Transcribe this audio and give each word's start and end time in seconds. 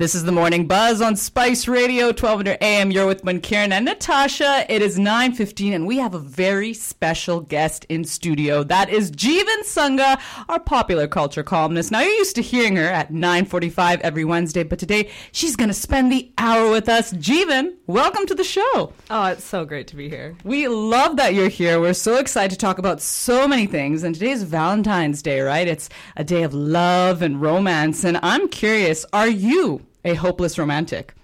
This 0.00 0.14
is 0.14 0.24
the 0.24 0.32
morning 0.32 0.66
buzz 0.66 1.02
on 1.02 1.14
Spice 1.14 1.68
Radio, 1.68 2.06
1200 2.06 2.56
AM. 2.62 2.90
You're 2.90 3.06
with 3.06 3.22
Mankiran 3.22 3.70
and 3.70 3.84
Natasha. 3.84 4.64
It 4.66 4.80
is 4.80 4.98
9:15, 4.98 5.74
and 5.74 5.86
we 5.86 5.98
have 5.98 6.14
a 6.14 6.18
very 6.18 6.72
special 6.72 7.40
guest 7.40 7.84
in 7.90 8.04
studio. 8.04 8.64
That 8.64 8.88
is 8.88 9.10
Jeevan 9.10 9.60
Sangha, 9.62 10.18
our 10.48 10.58
popular 10.58 11.06
culture 11.06 11.42
columnist. 11.42 11.90
Now 11.90 12.00
you're 12.00 12.14
used 12.14 12.34
to 12.36 12.40
hearing 12.40 12.76
her 12.76 12.86
at 12.86 13.12
9:45 13.12 14.00
every 14.00 14.24
Wednesday, 14.24 14.62
but 14.62 14.78
today 14.78 15.10
she's 15.32 15.54
going 15.54 15.68
to 15.68 15.74
spend 15.74 16.10
the 16.10 16.32
hour 16.38 16.70
with 16.70 16.88
us. 16.88 17.12
Jeevan, 17.12 17.74
welcome 17.86 18.24
to 18.24 18.34
the 18.34 18.42
show. 18.42 18.94
Oh, 19.10 19.24
it's 19.26 19.44
so 19.44 19.66
great 19.66 19.86
to 19.88 19.96
be 19.96 20.08
here. 20.08 20.34
We 20.44 20.66
love 20.66 21.16
that 21.18 21.34
you're 21.34 21.50
here. 21.50 21.78
We're 21.78 21.92
so 21.92 22.16
excited 22.16 22.52
to 22.52 22.56
talk 22.56 22.78
about 22.78 23.02
so 23.02 23.46
many 23.46 23.66
things. 23.66 24.02
And 24.02 24.14
today 24.14 24.30
is 24.30 24.44
Valentine's 24.44 25.20
Day, 25.20 25.42
right? 25.42 25.68
It's 25.68 25.90
a 26.16 26.24
day 26.24 26.42
of 26.42 26.54
love 26.54 27.20
and 27.20 27.42
romance. 27.42 28.02
And 28.02 28.18
I'm 28.22 28.48
curious, 28.48 29.04
are 29.12 29.28
you 29.28 29.82
a 30.04 30.14
hopeless 30.14 30.58
romantic? 30.58 31.14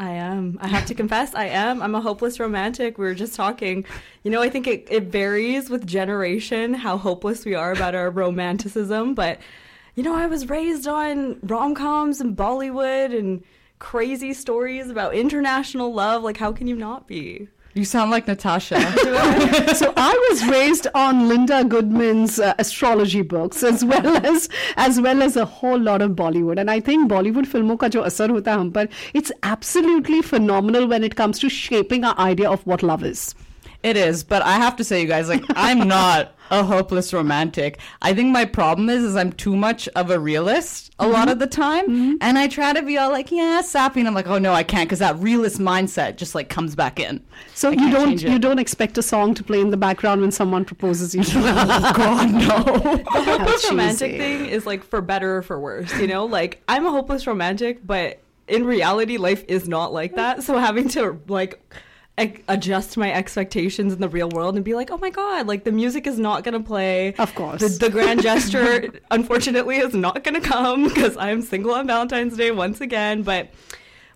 I 0.00 0.10
am. 0.10 0.58
I 0.60 0.68
have 0.68 0.86
to 0.86 0.94
confess, 0.94 1.34
I 1.34 1.46
am. 1.46 1.82
I'm 1.82 1.94
a 1.94 2.00
hopeless 2.00 2.38
romantic. 2.38 2.98
We 2.98 3.04
were 3.04 3.14
just 3.14 3.34
talking. 3.34 3.84
You 4.22 4.30
know, 4.30 4.40
I 4.40 4.48
think 4.48 4.68
it, 4.68 4.86
it 4.88 5.04
varies 5.04 5.68
with 5.68 5.86
generation 5.86 6.72
how 6.72 6.98
hopeless 6.98 7.44
we 7.44 7.54
are 7.54 7.72
about 7.72 7.96
our 7.96 8.08
romanticism. 8.08 9.14
But, 9.14 9.40
you 9.96 10.04
know, 10.04 10.14
I 10.14 10.26
was 10.26 10.48
raised 10.48 10.86
on 10.86 11.40
rom 11.42 11.74
coms 11.74 12.20
and 12.20 12.36
Bollywood 12.36 13.16
and 13.16 13.42
crazy 13.80 14.34
stories 14.34 14.88
about 14.88 15.14
international 15.14 15.92
love. 15.92 16.22
Like, 16.22 16.36
how 16.36 16.52
can 16.52 16.68
you 16.68 16.76
not 16.76 17.08
be? 17.08 17.48
You 17.78 17.84
sound 17.84 18.10
like 18.10 18.26
Natasha. 18.26 18.80
so 19.76 19.92
I 19.96 20.28
was 20.30 20.44
raised 20.48 20.88
on 20.96 21.28
Linda 21.28 21.62
Goodman's 21.62 22.40
uh, 22.40 22.52
astrology 22.58 23.22
books 23.22 23.62
as 23.62 23.84
well 23.84 24.16
as 24.26 24.48
as 24.76 25.00
well 25.00 25.22
as 25.22 25.36
a 25.36 25.44
whole 25.44 25.78
lot 25.78 26.02
of 26.02 26.16
Bollywood 26.20 26.58
and 26.58 26.72
I 26.72 26.80
think 26.80 27.08
Bollywood 27.08 27.46
filmon 27.46 27.78
ka 27.78 27.88
jo 27.88 28.02
asar 28.02 28.26
hota 28.30 28.54
hum 28.54 28.72
par 28.72 28.88
it's 29.14 29.30
absolutely 29.44 30.22
phenomenal 30.22 30.88
when 30.88 31.04
it 31.04 31.14
comes 31.14 31.38
to 31.44 31.48
shaping 31.48 32.02
our 32.04 32.18
idea 32.18 32.50
of 32.50 32.66
what 32.66 32.82
love 32.82 33.04
is. 33.04 33.36
It 33.84 33.96
is, 33.96 34.24
but 34.24 34.42
I 34.42 34.56
have 34.56 34.74
to 34.78 34.82
say, 34.82 35.00
you 35.02 35.06
guys, 35.06 35.28
like 35.28 35.44
I'm 35.50 35.86
not 35.86 36.34
a 36.50 36.64
hopeless 36.64 37.12
romantic. 37.12 37.78
I 38.02 38.14
think 38.14 38.32
my 38.32 38.44
problem 38.44 38.88
is, 38.88 39.04
is 39.04 39.16
I'm 39.16 39.32
too 39.32 39.56
much 39.56 39.88
of 39.88 40.10
a 40.10 40.18
realist 40.18 40.88
a 40.98 41.04
mm-hmm. 41.04 41.12
lot 41.12 41.28
of 41.28 41.38
the 41.38 41.46
time, 41.46 41.86
mm-hmm. 41.86 42.14
and 42.20 42.38
I 42.38 42.48
try 42.48 42.72
to 42.72 42.82
be 42.82 42.98
all 42.98 43.10
like, 43.10 43.30
yeah, 43.30 43.60
sappy, 43.60 44.00
and 44.00 44.08
I'm 44.08 44.14
like, 44.14 44.26
oh 44.26 44.38
no, 44.38 44.52
I 44.52 44.64
can't, 44.64 44.88
because 44.88 44.98
that 44.98 45.16
realist 45.18 45.58
mindset 45.60 46.16
just 46.16 46.34
like 46.34 46.48
comes 46.48 46.74
back 46.74 46.98
in. 46.98 47.22
So 47.54 47.70
you 47.70 47.90
don't 47.90 48.20
you 48.20 48.38
don't 48.38 48.58
expect 48.58 48.98
a 48.98 49.02
song 49.02 49.34
to 49.34 49.44
play 49.44 49.60
in 49.60 49.70
the 49.70 49.76
background 49.76 50.20
when 50.20 50.32
someone 50.32 50.64
proposes 50.64 51.14
you? 51.14 51.22
oh 51.26 51.92
God, 51.94 52.32
no. 52.32 52.96
the 52.96 53.22
hopeless 53.22 53.68
romantic 53.70 54.16
thing 54.16 54.46
is 54.46 54.66
like 54.66 54.82
for 54.82 55.00
better 55.00 55.36
or 55.36 55.42
for 55.42 55.60
worse. 55.60 55.96
You 55.98 56.08
know, 56.08 56.24
like 56.24 56.62
I'm 56.68 56.84
a 56.84 56.90
hopeless 56.90 57.26
romantic, 57.26 57.86
but 57.86 58.20
in 58.48 58.64
reality, 58.64 59.18
life 59.18 59.44
is 59.46 59.68
not 59.68 59.92
like 59.92 60.16
that. 60.16 60.42
So 60.42 60.58
having 60.58 60.88
to 60.90 61.20
like 61.28 61.60
adjust 62.48 62.96
my 62.96 63.12
expectations 63.12 63.92
in 63.92 64.00
the 64.00 64.08
real 64.08 64.28
world 64.28 64.56
and 64.56 64.64
be 64.64 64.74
like, 64.74 64.90
oh 64.90 64.98
my 64.98 65.10
god, 65.10 65.46
like 65.46 65.64
the 65.64 65.72
music 65.72 66.06
is 66.06 66.18
not 66.18 66.44
gonna 66.44 66.62
play. 66.62 67.14
Of 67.14 67.34
course, 67.34 67.60
the, 67.60 67.68
the 67.68 67.90
grand 67.90 68.22
gesture, 68.22 68.90
unfortunately, 69.10 69.76
is 69.76 69.94
not 69.94 70.24
gonna 70.24 70.40
come 70.40 70.84
because 70.84 71.16
I'm 71.16 71.42
single 71.42 71.72
on 71.74 71.86
Valentine's 71.86 72.36
Day 72.36 72.50
once 72.50 72.80
again. 72.80 73.22
But 73.22 73.50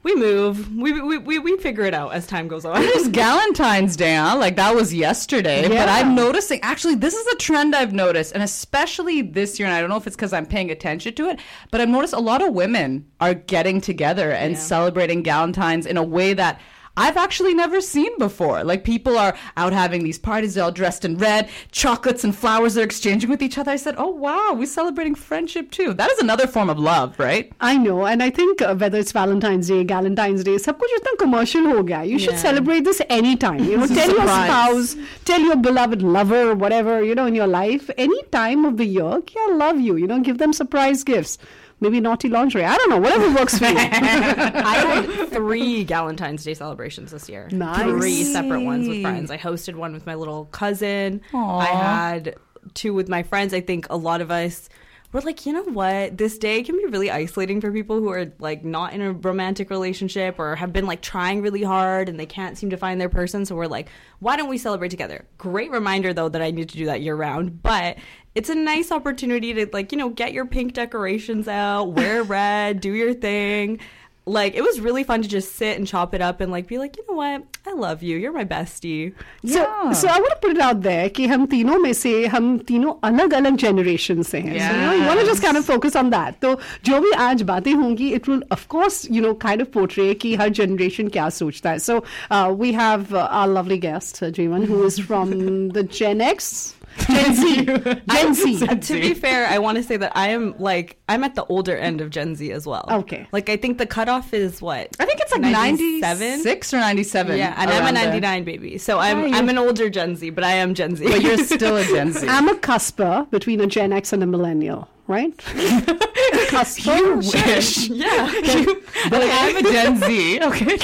we 0.02 0.16
move. 0.16 0.74
We, 0.76 1.00
we, 1.00 1.18
we, 1.18 1.38
we 1.38 1.56
figure 1.58 1.84
it 1.84 1.94
out 1.94 2.12
as 2.12 2.26
time 2.26 2.48
goes 2.48 2.64
on. 2.64 2.74
It's 2.78 3.06
Valentine's 3.08 3.96
Day, 3.96 4.16
huh? 4.16 4.36
Like 4.36 4.56
that 4.56 4.74
was 4.74 4.92
yesterday. 4.92 5.62
Yeah. 5.62 5.68
But 5.68 5.88
I'm 5.88 6.14
noticing, 6.14 6.60
actually, 6.62 6.96
this 6.96 7.14
is 7.14 7.26
a 7.28 7.36
trend 7.36 7.74
I've 7.74 7.92
noticed, 7.92 8.32
and 8.32 8.42
especially 8.42 9.22
this 9.22 9.58
year, 9.58 9.68
and 9.68 9.74
I 9.76 9.80
don't 9.80 9.90
know 9.90 9.96
if 9.96 10.06
it's 10.06 10.16
because 10.16 10.32
I'm 10.32 10.46
paying 10.46 10.70
attention 10.70 11.14
to 11.14 11.28
it, 11.28 11.38
but 11.70 11.80
I've 11.80 11.88
noticed 11.88 12.14
a 12.14 12.20
lot 12.20 12.42
of 12.42 12.52
women 12.52 13.06
are 13.20 13.34
getting 13.34 13.80
together 13.80 14.32
and 14.32 14.54
yeah. 14.54 14.58
celebrating 14.58 15.22
Valentine's 15.22 15.86
in 15.86 15.96
a 15.96 16.02
way 16.02 16.34
that 16.34 16.60
I've 16.97 17.15
actually 17.15 17.53
never 17.53 17.79
seen 17.79 18.17
before. 18.17 18.63
Like 18.63 18.83
people 18.83 19.19
are 19.19 19.37
out 19.55 19.71
having 19.71 20.03
these 20.03 20.17
parties, 20.17 20.55
they're 20.55 20.63
all 20.63 20.71
dressed 20.71 21.05
in 21.05 21.17
red, 21.19 21.47
chocolates 21.71 22.23
and 22.23 22.35
flowers 22.35 22.73
they're 22.73 22.83
exchanging 22.83 23.29
with 23.29 23.43
each 23.43 23.59
other. 23.59 23.69
I 23.71 23.75
said, 23.75 23.93
oh 23.99 24.07
wow, 24.07 24.53
we're 24.53 24.65
celebrating 24.65 25.13
friendship 25.13 25.69
too. 25.69 25.93
That 25.93 26.11
is 26.11 26.17
another 26.17 26.47
form 26.47 26.71
of 26.71 26.79
love, 26.79 27.19
right? 27.19 27.53
I 27.61 27.77
know, 27.77 28.07
and 28.07 28.23
I 28.23 28.31
think 28.31 28.63
uh, 28.63 28.73
whether 28.75 28.97
it's 28.97 29.11
Valentine's 29.11 29.67
Day, 29.67 29.83
Galentine's 29.85 30.43
Day, 30.43 30.57
सब 30.57 30.79
कुछ 30.79 30.95
इतना 30.97 31.17
commercial 31.19 31.61
हो 31.71 31.83
गया. 31.85 32.07
You 32.07 32.17
should 32.17 32.33
yeah. 32.33 32.39
celebrate 32.39 32.83
this 32.83 32.99
anytime. 33.09 33.63
You 33.63 33.77
know, 33.77 33.87
tell 33.87 34.09
your 34.09 34.27
spouse, 34.27 34.95
tell 35.25 35.39
your 35.39 35.57
beloved 35.57 36.01
lover, 36.01 36.55
whatever 36.55 37.03
you 37.03 37.13
know 37.13 37.27
in 37.27 37.35
your 37.35 37.47
life, 37.47 37.91
any 37.97 38.23
time 38.31 38.65
of 38.65 38.77
the 38.77 38.85
year, 38.85 39.21
I 39.37 39.51
love 39.53 39.79
you. 39.79 39.97
You 39.97 40.07
know, 40.07 40.19
give 40.21 40.39
them 40.39 40.51
surprise 40.51 41.03
gifts 41.03 41.37
maybe 41.82 42.00
naughty 42.00 42.28
lingerie. 42.28 42.64
I 42.64 42.76
don't 42.76 42.88
know, 42.90 42.98
whatever 42.98 43.28
works 43.34 43.58
for 43.58 43.66
you. 43.66 43.76
I 43.76 45.02
had 45.04 45.28
three 45.30 45.84
Valentine's 45.84 46.44
Day 46.44 46.54
celebrations 46.54 47.10
this 47.10 47.28
year. 47.28 47.48
Nice. 47.52 47.82
Three 47.82 48.24
separate 48.24 48.62
ones 48.62 48.88
with 48.88 49.02
friends. 49.02 49.30
I 49.30 49.36
hosted 49.36 49.74
one 49.74 49.92
with 49.92 50.06
my 50.06 50.14
little 50.14 50.46
cousin. 50.46 51.20
Aww. 51.32 51.60
I 51.60 51.66
had 51.66 52.36
two 52.74 52.94
with 52.94 53.08
my 53.08 53.22
friends. 53.22 53.52
I 53.52 53.60
think 53.60 53.86
a 53.90 53.96
lot 53.96 54.20
of 54.20 54.30
us 54.30 54.68
we're 55.12 55.20
like, 55.20 55.44
you 55.44 55.52
know 55.52 55.64
what? 55.64 56.16
This 56.16 56.38
day 56.38 56.62
can 56.62 56.76
be 56.76 56.86
really 56.86 57.10
isolating 57.10 57.60
for 57.60 57.70
people 57.70 57.98
who 57.98 58.10
are 58.10 58.32
like 58.38 58.64
not 58.64 58.94
in 58.94 59.02
a 59.02 59.12
romantic 59.12 59.68
relationship 59.68 60.38
or 60.38 60.56
have 60.56 60.72
been 60.72 60.86
like 60.86 61.02
trying 61.02 61.42
really 61.42 61.62
hard 61.62 62.08
and 62.08 62.18
they 62.18 62.26
can't 62.26 62.56
seem 62.56 62.70
to 62.70 62.78
find 62.78 62.98
their 62.98 63.10
person. 63.10 63.44
So 63.44 63.54
we're 63.54 63.66
like, 63.66 63.88
why 64.20 64.36
don't 64.36 64.48
we 64.48 64.56
celebrate 64.56 64.88
together? 64.88 65.26
Great 65.36 65.70
reminder 65.70 66.14
though 66.14 66.30
that 66.30 66.40
I 66.40 66.50
need 66.50 66.70
to 66.70 66.76
do 66.78 66.86
that 66.86 67.02
year 67.02 67.14
round. 67.14 67.62
But 67.62 67.98
it's 68.34 68.48
a 68.48 68.54
nice 68.54 68.90
opportunity 68.90 69.52
to 69.52 69.68
like, 69.72 69.92
you 69.92 69.98
know, 69.98 70.08
get 70.08 70.32
your 70.32 70.46
pink 70.46 70.72
decorations 70.72 71.46
out, 71.46 71.92
wear 71.92 72.22
red, 72.22 72.80
do 72.80 72.92
your 72.92 73.12
thing 73.12 73.80
like 74.27 74.55
it 74.55 74.61
was 74.61 74.79
really 74.81 75.03
fun 75.03 75.21
to 75.21 75.27
just 75.27 75.55
sit 75.55 75.77
and 75.77 75.87
chop 75.87 76.13
it 76.13 76.21
up 76.21 76.41
and 76.41 76.51
like 76.51 76.67
be 76.67 76.77
like 76.77 76.97
you 76.97 77.05
know 77.07 77.15
what 77.15 77.43
I 77.65 77.73
love 77.73 78.03
you 78.03 78.17
you're 78.17 78.33
my 78.33 78.43
bestie 78.43 79.13
yeah. 79.41 79.93
so 79.93 80.01
so 80.01 80.07
I 80.09 80.19
want 80.19 80.33
to 80.33 80.47
put 80.47 80.57
it 80.57 80.61
out 80.61 80.81
there 80.81 81.09
कि 81.09 81.27
हम 81.27 81.45
तीनों 81.53 81.77
में 81.79 81.93
से 81.93 82.25
हम 82.27 82.57
तीनों 82.67 82.93
अलग 83.03 83.33
अलग 83.33 83.57
generation 83.57 84.23
से 84.23 84.39
हैं 84.39 84.53
yes. 84.55 84.69
so 84.69 84.75
you 84.75 84.85
know 84.85 84.93
you 84.93 85.05
want 85.07 85.19
to 85.21 85.25
just 85.25 85.41
kind 85.41 85.57
of 85.57 85.65
focus 85.65 85.95
on 85.95 86.09
that 86.09 86.39
तो 86.41 86.55
जो 86.85 86.99
भी 87.01 87.11
आज 87.27 87.41
बातें 87.51 87.73
होंगी 87.73 88.11
it 88.19 88.27
will 88.27 88.43
of 88.51 88.67
course 88.67 89.09
you 89.09 89.21
know 89.21 89.33
kind 89.47 89.61
of 89.61 89.71
portray 89.71 90.13
कि 90.21 90.35
हर 90.35 90.49
generation 90.61 91.11
क्या 91.11 91.29
सोचता 91.39 91.69
है 91.69 91.79
so 91.79 92.03
uh, 92.29 92.53
we 92.63 92.73
have 92.73 93.13
uh, 93.13 93.27
our 93.31 93.47
lovely 93.47 93.77
guest 93.77 94.21
uh, 94.21 94.31
Jeevan 94.39 94.65
who 94.65 94.83
is 94.85 94.99
from 94.99 95.69
the 95.69 95.83
Gen 95.83 96.19
X 96.21 96.73
Gen 97.06 97.34
Z. 97.34 97.64
Gen 98.08 98.34
Z. 98.34 98.66
to 98.66 99.00
be 99.00 99.14
fair, 99.14 99.46
I 99.46 99.58
want 99.58 99.76
to 99.76 99.82
say 99.82 99.96
that 99.96 100.12
I 100.16 100.28
am 100.28 100.54
like 100.58 100.98
I'm 101.08 101.24
at 101.24 101.34
the 101.34 101.44
older 101.46 101.76
end 101.76 102.00
of 102.00 102.10
Gen 102.10 102.34
Z 102.36 102.50
as 102.52 102.66
well. 102.66 102.84
Okay. 102.90 103.26
Like 103.32 103.48
I 103.48 103.56
think 103.56 103.78
the 103.78 103.86
cutoff 103.86 104.34
is 104.34 104.60
what? 104.60 104.88
I 105.00 105.04
think 105.06 105.20
it's 105.20 105.32
like 105.32 105.40
97? 105.42 106.28
96 106.28 106.74
or 106.74 106.78
97. 106.78 107.38
Yeah, 107.38 107.54
and 107.56 107.70
I'm 107.70 107.86
a 107.86 107.92
99 107.92 108.20
there. 108.20 108.44
baby. 108.44 108.78
So 108.78 108.98
I'm 108.98 109.32
I'm 109.34 109.48
an 109.48 109.58
older 109.58 109.88
Gen 109.90 110.16
Z, 110.16 110.30
but 110.30 110.44
I 110.44 110.52
am 110.52 110.74
Gen 110.74 110.96
Z. 110.96 111.04
But 111.06 111.22
you're 111.22 111.38
still 111.44 111.76
a 111.76 111.84
Gen 111.84 112.12
Z. 112.12 112.26
I'm 112.28 112.48
a 112.48 112.56
cusper 112.56 113.26
between 113.30 113.60
a 113.60 113.66
Gen 113.66 113.92
X 113.92 114.12
and 114.12 114.22
a 114.22 114.26
millennial 114.26 114.88
right? 115.08 115.36
cusper. 116.48 116.96
You 116.96 117.16
wish. 117.16 117.88
Yeah. 117.88 118.30
You, 118.32 118.82
but 119.10 119.20
like, 119.20 119.30
I'm 119.32 119.56
a 119.56 119.62
Gen 119.62 119.96
Z. 119.98 120.40
Okay. 120.42 120.78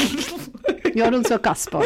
You're 0.98 1.14
also 1.14 1.38
Casper. 1.38 1.84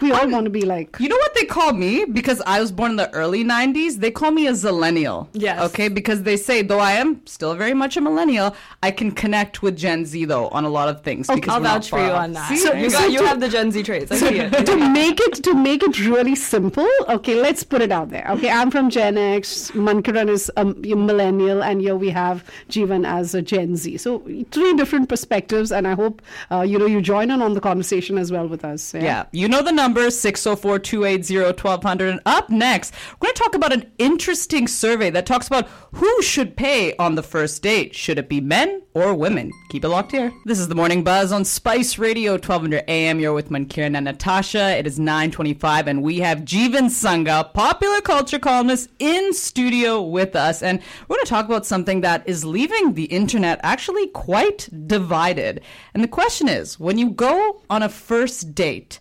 We 0.00 0.10
all 0.12 0.28
want 0.28 0.44
to 0.44 0.50
be 0.50 0.62
like. 0.62 0.96
You 0.98 1.08
know 1.08 1.16
what 1.16 1.34
they 1.34 1.44
call 1.44 1.72
me? 1.72 2.04
Because 2.04 2.40
I 2.46 2.60
was 2.60 2.72
born 2.72 2.92
in 2.92 2.96
the 2.96 3.08
early 3.14 3.44
90s, 3.44 3.96
they 3.96 4.10
call 4.10 4.32
me 4.32 4.46
a 4.46 4.52
zillennial. 4.52 5.28
Yes. 5.32 5.60
Okay? 5.70 5.88
Because 5.88 6.22
they 6.22 6.36
say, 6.36 6.62
though 6.62 6.78
I 6.78 6.92
am 6.92 7.24
still 7.26 7.54
very 7.54 7.74
much 7.74 7.96
a 7.96 8.00
millennial, 8.00 8.56
I 8.82 8.90
can 8.90 9.12
connect 9.12 9.62
with 9.62 9.76
Gen 9.76 10.04
Z, 10.04 10.24
though, 10.24 10.48
on 10.48 10.64
a 10.64 10.68
lot 10.68 10.88
of 10.88 11.02
things. 11.02 11.30
Okay. 11.30 11.48
I'll 11.48 11.60
vouch 11.60 11.90
for 11.90 12.00
you 12.00 12.10
on 12.10 12.32
that. 12.32 12.48
See, 12.48 12.56
so, 12.56 12.72
you, 12.72 12.90
got, 12.90 13.10
you 13.12 13.24
have 13.24 13.38
the 13.38 13.48
Gen 13.48 13.70
Z 13.70 13.82
traits. 13.84 14.10
I 14.10 14.16
see 14.16 14.38
it. 14.38 14.66
to 14.66 14.76
make 14.90 15.20
it 15.20 15.34
to 15.44 15.54
make 15.54 15.82
it 15.82 16.00
really 16.00 16.34
simple, 16.34 16.88
okay, 17.08 17.40
let's 17.40 17.62
put 17.62 17.80
it 17.80 17.92
out 17.92 18.10
there. 18.10 18.26
Okay, 18.30 18.50
I'm 18.50 18.70
from 18.70 18.90
Gen 18.90 19.16
X, 19.16 19.70
Mankiran 19.72 20.28
is 20.28 20.50
a 20.56 20.64
millennial, 20.64 21.62
and 21.62 21.80
here 21.80 21.96
we 21.96 22.10
have 22.10 22.44
Jeevan 22.68 23.06
as 23.06 23.34
a 23.34 23.42
Gen 23.42 23.76
Z. 23.76 23.98
So 23.98 24.20
three 24.50 24.74
different 24.74 25.08
perspectives, 25.08 25.70
and 25.70 25.86
I 25.86 25.94
hope 25.94 26.22
uh, 26.50 26.62
you 26.62 26.78
know 26.78 26.86
you 26.86 27.00
join 27.00 27.30
in 27.30 27.40
on 27.40 27.54
the 27.54 27.60
conversation 27.60 28.18
as 28.18 28.32
well 28.32 28.47
with 28.48 28.64
us. 28.64 28.94
Yeah, 28.94 29.02
yeah. 29.02 29.24
you 29.32 29.48
know 29.48 29.62
the 29.62 29.72
number 29.72 30.10
604 30.10 30.78
280 30.78 31.38
1200. 31.38 32.08
And 32.08 32.20
up 32.26 32.50
next, 32.50 32.94
we're 33.20 33.26
going 33.26 33.34
to 33.34 33.42
talk 33.42 33.54
about 33.54 33.72
an 33.72 33.90
interesting 33.98 34.66
survey 34.66 35.10
that 35.10 35.26
talks 35.26 35.46
about 35.46 35.68
who 35.92 36.22
should 36.22 36.56
pay 36.56 36.94
on 36.96 37.14
the 37.14 37.22
first 37.22 37.62
date. 37.62 37.94
Should 37.94 38.18
it 38.18 38.28
be 38.28 38.40
men 38.40 38.82
or 38.94 39.14
women? 39.14 39.50
Keep 39.70 39.84
it 39.84 39.88
locked 39.88 40.12
here. 40.12 40.32
This 40.44 40.58
is 40.58 40.68
the 40.68 40.74
Morning 40.74 41.02
Buzz 41.02 41.32
on 41.32 41.44
Spice 41.44 41.98
Radio, 41.98 42.32
1200 42.32 42.84
AM. 42.88 43.20
You're 43.20 43.32
with 43.32 43.50
Mankiran 43.50 43.96
and 43.96 44.04
Natasha. 44.04 44.76
It 44.76 44.86
is 44.86 44.98
925, 44.98 45.88
and 45.88 46.02
we 46.02 46.20
have 46.20 46.40
Jeevan 46.40 46.88
Sangha, 46.88 47.52
popular 47.52 48.00
culture 48.00 48.38
columnist, 48.38 48.90
in 48.98 49.32
studio 49.32 50.02
with 50.02 50.36
us. 50.36 50.62
And 50.62 50.80
we're 51.06 51.16
going 51.16 51.24
to 51.24 51.30
talk 51.30 51.46
about 51.46 51.66
something 51.66 52.02
that 52.02 52.28
is 52.28 52.44
leaving 52.44 52.94
the 52.94 53.04
internet 53.04 53.60
actually 53.62 54.08
quite 54.08 54.68
divided. 54.86 55.62
And 55.94 56.02
the 56.02 56.08
question 56.08 56.48
is 56.48 56.78
when 56.78 56.98
you 56.98 57.10
go 57.10 57.62
on 57.70 57.82
a 57.82 57.88
first 57.88 58.37
date, 58.40 59.00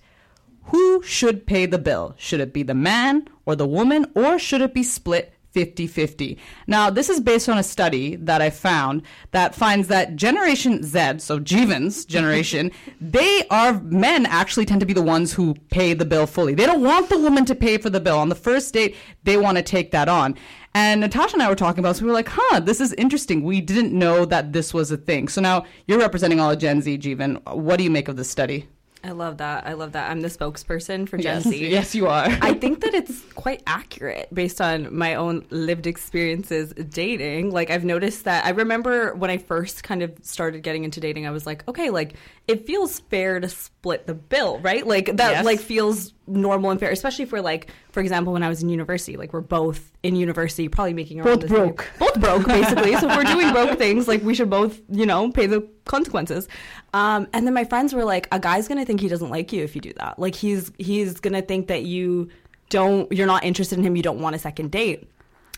who 0.66 1.02
should 1.04 1.48
pay 1.48 1.66
the 1.66 1.80
bill? 1.80 2.16
Should 2.18 2.40
it 2.40 2.54
be 2.54 2.64
the 2.64 2.74
man 2.74 3.28
or 3.46 3.56
the 3.56 3.68
woman, 3.68 4.06
or 4.16 4.38
should 4.38 4.62
it 4.62 4.74
be 4.74 4.84
split 4.84 5.34
50 5.58 5.88
50. 5.88 6.38
Now, 6.68 6.92
this 6.92 7.10
is 7.10 7.20
based 7.20 7.50
on 7.50 7.58
a 7.58 7.64
study 7.64 8.16
that 8.18 8.44
I 8.44 8.52
found 8.52 9.02
that 9.32 9.56
finds 9.56 9.88
that 9.88 10.16
Generation 10.16 10.84
Z, 10.84 11.18
so 11.18 11.40
Jeevan's 11.40 12.06
generation, 12.06 12.70
they 13.02 13.48
are 13.50 13.82
men 13.82 14.28
actually 14.28 14.66
tend 14.66 14.82
to 14.82 14.86
be 14.86 14.94
the 14.94 15.02
ones 15.02 15.34
who 15.34 15.56
pay 15.72 15.96
the 15.96 16.06
bill 16.06 16.28
fully. 16.28 16.54
They 16.54 16.68
don't 16.68 16.84
want 16.84 17.10
the 17.10 17.18
woman 17.18 17.44
to 17.46 17.56
pay 17.56 17.80
for 17.80 17.90
the 17.90 18.00
bill. 18.00 18.20
On 18.20 18.30
the 18.30 18.36
first 18.36 18.72
date, 18.72 18.96
they 19.24 19.36
want 19.36 19.58
to 19.58 19.64
take 19.64 19.90
that 19.92 20.08
on. 20.08 20.36
And 20.76 21.02
Natasha 21.02 21.34
and 21.34 21.42
I 21.42 21.50
were 21.50 21.56
talking 21.56 21.80
about, 21.80 21.96
so 21.96 22.04
we 22.04 22.10
were 22.10 22.14
like, 22.14 22.30
huh, 22.30 22.60
this 22.60 22.80
is 22.80 22.94
interesting. 22.94 23.42
We 23.44 23.60
didn't 23.60 23.98
know 23.98 24.26
that 24.26 24.54
this 24.54 24.76
was 24.76 24.92
a 24.92 24.98
thing. 24.98 25.28
So 25.28 25.42
now 25.42 25.66
you're 25.88 25.98
representing 25.98 26.40
all 26.40 26.52
of 26.52 26.60
Gen 26.60 26.84
Z, 26.84 27.00
Jeevan. 27.00 27.42
What 27.56 27.78
do 27.78 27.84
you 27.84 27.90
make 27.90 28.10
of 28.10 28.16
this 28.16 28.30
study? 28.30 28.68
I 29.04 29.12
love 29.12 29.38
that. 29.38 29.68
I 29.68 29.74
love 29.74 29.92
that. 29.94 30.10
I'm 30.10 30.22
the 30.22 30.28
spokesperson 30.28 31.08
for 31.08 31.18
Gen 31.18 31.36
yes, 31.36 31.44
Z. 31.44 31.68
Yes, 31.68 31.96
you 31.96 32.08
are. 32.08 32.28
I 32.42 32.54
think 32.54 32.82
that 32.82 32.94
it's 32.94 33.22
quite 33.34 33.62
accurate 33.68 34.28
based 34.34 34.60
on 34.60 34.96
my 34.96 35.16
own 35.16 35.46
lived 35.50 35.88
experiences 35.88 36.74
dating. 36.74 37.52
Like, 37.52 37.70
I've 37.70 37.86
noticed 37.86 38.26
that 38.26 38.46
I 38.46 38.50
remember 38.50 39.14
when 39.14 39.30
I 39.30 39.38
first 39.38 39.84
kind 39.84 40.02
of 40.02 40.14
started 40.24 40.64
getting 40.64 40.84
into 40.84 41.00
dating, 41.00 41.28
I 41.28 41.32
was 41.32 41.46
like, 41.46 41.68
okay, 41.68 41.90
like, 41.90 42.16
it 42.48 42.66
feels 42.66 43.00
fair 43.02 43.40
to 43.40 43.48
split 43.48 44.08
the 44.08 44.16
bill, 44.16 44.60
right? 44.60 44.86
Like, 44.86 45.06
that, 45.18 45.32
yes. 45.32 45.46
like, 45.46 45.60
feels 45.60 46.14
normal 46.28 46.72
and 46.72 46.80
fair, 46.80 46.92
especially 46.92 47.26
for, 47.26 47.42
like, 47.42 47.72
for 47.92 48.02
example, 48.02 48.34
when 48.34 48.44
I 48.44 48.50
was 48.50 48.62
in 48.62 48.70
university, 48.70 49.18
like, 49.18 49.34
we're 49.34 49.42
both 49.42 49.92
in 50.04 50.16
university, 50.16 50.68
probably 50.68 50.94
making 50.94 51.22
around 51.22 51.40
both 51.40 51.50
broke. 51.50 51.82
Same, 51.82 52.00
both 52.00 52.20
broke, 52.20 52.48
basically. 52.48 52.94
so 52.98 53.10
if 53.10 53.18
we're 53.18 53.24
doing 53.24 53.52
broke 53.52 53.78
things, 53.78 54.08
like, 54.08 54.22
we 54.24 54.36
should 54.36 54.50
both, 54.50 54.80
you 54.90 55.06
know, 55.06 55.32
pay 55.32 55.48
the 55.48 55.68
consequences. 55.86 56.48
Um, 56.94 57.28
and 57.34 57.46
then 57.46 57.54
my 57.54 57.64
friends 57.64 57.94
were 57.94 58.06
like, 58.06 58.28
a 58.32 58.40
guy's 58.40 58.68
gonna 58.68 58.86
think 58.86 59.02
he 59.02 59.08
doesn't 59.08 59.30
like 59.30 59.52
you 59.52 59.64
if 59.64 59.76
you 59.76 59.82
do 59.82 59.94
that. 59.98 60.20
Like 60.20 60.36
he's 60.36 60.72
he's 60.78 61.20
gonna 61.20 61.42
think 61.42 61.68
that 61.68 61.84
you 61.84 62.30
don't 62.70 63.12
you're 63.12 63.28
not 63.28 63.44
interested 63.44 63.78
in 63.78 63.84
him, 63.84 63.96
you 63.96 64.04
don't 64.04 64.20
want 64.20 64.36
a 64.36 64.40
second 64.40 64.72
date. 64.72 65.10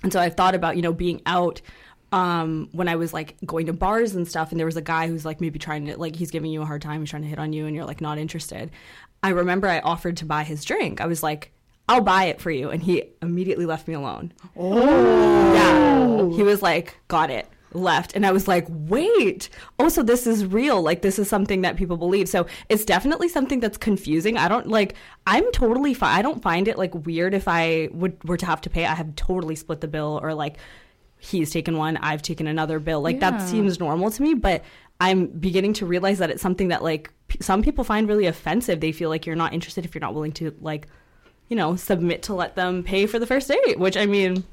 And 0.03 0.13
so 0.13 0.19
I 0.19 0.29
thought 0.29 0.55
about, 0.55 0.77
you 0.77 0.81
know, 0.81 0.93
being 0.93 1.21
out 1.25 1.61
um, 2.11 2.69
when 2.71 2.87
I 2.87 2.95
was 2.95 3.13
like 3.13 3.35
going 3.45 3.67
to 3.67 3.73
bars 3.73 4.15
and 4.15 4.27
stuff, 4.27 4.51
and 4.51 4.59
there 4.59 4.65
was 4.65 4.77
a 4.77 4.81
guy 4.81 5.07
who's 5.07 5.25
like 5.25 5.41
maybe 5.41 5.59
trying 5.59 5.85
to 5.87 5.97
like 5.97 6.15
he's 6.15 6.31
giving 6.31 6.51
you 6.51 6.61
a 6.61 6.65
hard 6.65 6.81
time, 6.81 7.01
he's 7.01 7.09
trying 7.09 7.21
to 7.23 7.27
hit 7.27 7.39
on 7.39 7.53
you, 7.53 7.65
and 7.65 7.75
you're 7.75 7.85
like 7.85 8.01
not 8.01 8.17
interested. 8.17 8.71
I 9.21 9.29
remember 9.29 9.67
I 9.67 9.79
offered 9.79 10.17
to 10.17 10.25
buy 10.25 10.43
his 10.43 10.63
drink. 10.63 11.01
I 11.01 11.07
was 11.07 11.23
like, 11.23 11.51
I'll 11.89 12.01
buy 12.01 12.25
it 12.25 12.39
for 12.39 12.51
you, 12.51 12.69
and 12.69 12.83
he 12.83 13.03
immediately 13.21 13.65
left 13.65 13.87
me 13.87 13.95
alone. 13.95 14.31
Oh, 14.55 15.53
yeah. 15.53 16.35
He 16.35 16.43
was 16.43 16.61
like, 16.61 16.97
got 17.07 17.31
it. 17.31 17.47
Left. 17.71 18.15
And 18.15 18.25
i 18.25 18.31
was 18.31 18.47
like 18.47 18.65
wait. 18.67 19.49
Oh 19.77 19.89
so 19.89 20.01
this 20.01 20.25
is 20.25 20.43
real. 20.43 20.81
Like 20.81 21.03
this 21.03 21.19
is 21.19 21.29
something 21.29 21.61
that 21.61 21.75
people 21.75 21.97
believe. 21.97 22.27
So 22.27 22.47
it's 22.67 22.83
definitely 22.83 23.29
something 23.29 23.59
that's 23.59 23.77
confusing. 23.77 24.37
I 24.37 24.47
don't 24.47 24.67
like 24.67 24.95
i'm 25.27 25.51
totally 25.51 25.93
fine 25.93 26.17
i 26.17 26.23
don't 26.23 26.41
find 26.41 26.67
it 26.67 26.79
like 26.79 26.95
weird 27.05 27.35
if 27.35 27.47
i 27.47 27.87
would 27.91 28.17
were 28.27 28.37
to 28.37 28.45
have 28.47 28.61
to 28.61 28.71
pay. 28.71 28.87
I 28.87 28.95
have 28.95 29.15
totally 29.15 29.55
split 29.55 29.81
the 29.81 29.87
bill 29.87 30.19
or 30.23 30.33
like 30.33 30.57
he's 31.19 31.51
taken 31.51 31.77
one 31.77 31.97
i've 31.97 32.23
taken 32.23 32.47
another 32.47 32.79
bill. 32.79 33.01
Like 33.01 33.21
yeah. 33.21 33.31
that 33.31 33.47
seems 33.47 33.79
normal 33.79 34.09
to 34.09 34.21
me 34.23 34.33
but 34.33 34.63
i'm 34.99 35.27
beginning 35.27 35.73
to 35.73 35.85
realize 35.85 36.17
that 36.19 36.29
it's 36.29 36.41
something 36.41 36.69
that 36.69 36.83
like 36.83 37.11
p- 37.27 37.39
some 37.41 37.61
people 37.61 37.83
find 37.83 38.07
really 38.07 38.25
offensive. 38.25 38.79
They 38.79 38.91
feel 38.91 39.09
like 39.09 39.25
you're 39.25 39.35
not 39.35 39.53
interested 39.53 39.85
if 39.85 39.95
you're 39.95 40.01
not 40.01 40.13
willing 40.13 40.33
to 40.33 40.53
like 40.61 40.87
you 41.47 41.55
know 41.55 41.75
submit 41.75 42.23
to 42.23 42.33
let 42.33 42.55
them 42.55 42.83
pay 42.83 43.05
for 43.05 43.19
the 43.19 43.25
first 43.25 43.47
date 43.47 43.79
which 43.79 43.97
i 43.97 44.05
mean 44.05 44.43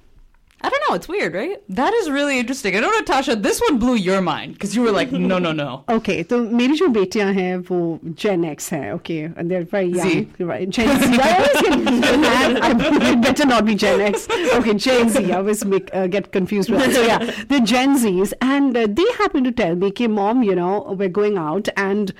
I 0.63 0.69
don't 0.69 0.83
know. 0.87 0.95
It's 0.95 1.07
weird, 1.07 1.33
right? 1.33 1.57
That 1.69 1.91
is 1.91 2.07
really 2.07 2.37
interesting. 2.37 2.75
I 2.77 2.81
know, 2.81 2.91
Natasha, 2.91 3.35
this 3.35 3.59
one 3.61 3.79
blew 3.79 3.95
your 3.95 4.21
mind 4.21 4.53
because 4.53 4.75
you 4.75 4.83
were 4.83 4.91
like, 4.91 5.11
no, 5.11 5.39
no, 5.39 5.51
no. 5.51 5.83
Okay, 5.89 6.23
तो 6.23 6.37
मेरी 6.51 6.75
जो 6.77 6.87
बेटियां 6.97 7.33
हैं 7.33 7.63
वो 7.69 7.79
Gen 8.15 8.45
X 8.45 8.69
हैं, 8.69 8.93
okay, 8.97 9.31
and 9.35 9.49
they're 9.49 9.63
very 9.63 9.87
young, 9.87 10.07
Z. 10.07 10.27
right? 10.51 10.69
Gen 10.69 10.99
Z. 10.99 11.19
I 11.19 11.31
always 11.37 11.61
get, 11.61 12.61
I 12.61 13.15
better 13.15 13.45
not 13.47 13.65
be 13.65 13.73
Gen 13.73 14.01
X. 14.01 14.27
Okay, 14.29 14.75
Gen 14.75 15.09
Z. 15.09 15.31
I 15.31 15.37
always 15.37 15.65
make, 15.65 15.89
uh, 15.95 16.05
get 16.05 16.31
confused 16.31 16.69
with 16.69 16.79
that. 16.81 16.93
So 16.93 17.01
yeah, 17.01 17.17
the 17.55 17.59
Gen 17.61 17.97
Zs, 17.97 18.33
and 18.39 18.77
uh, 18.77 18.85
they 18.87 19.09
happen 19.17 19.43
to 19.45 19.51
tell 19.51 19.75
me, 19.75 19.87
"Okay, 19.87 20.07
mom, 20.07 20.43
you 20.43 20.53
know, 20.53 20.95
we're 20.95 21.09
going 21.09 21.39
out, 21.39 21.69
and 21.75 22.13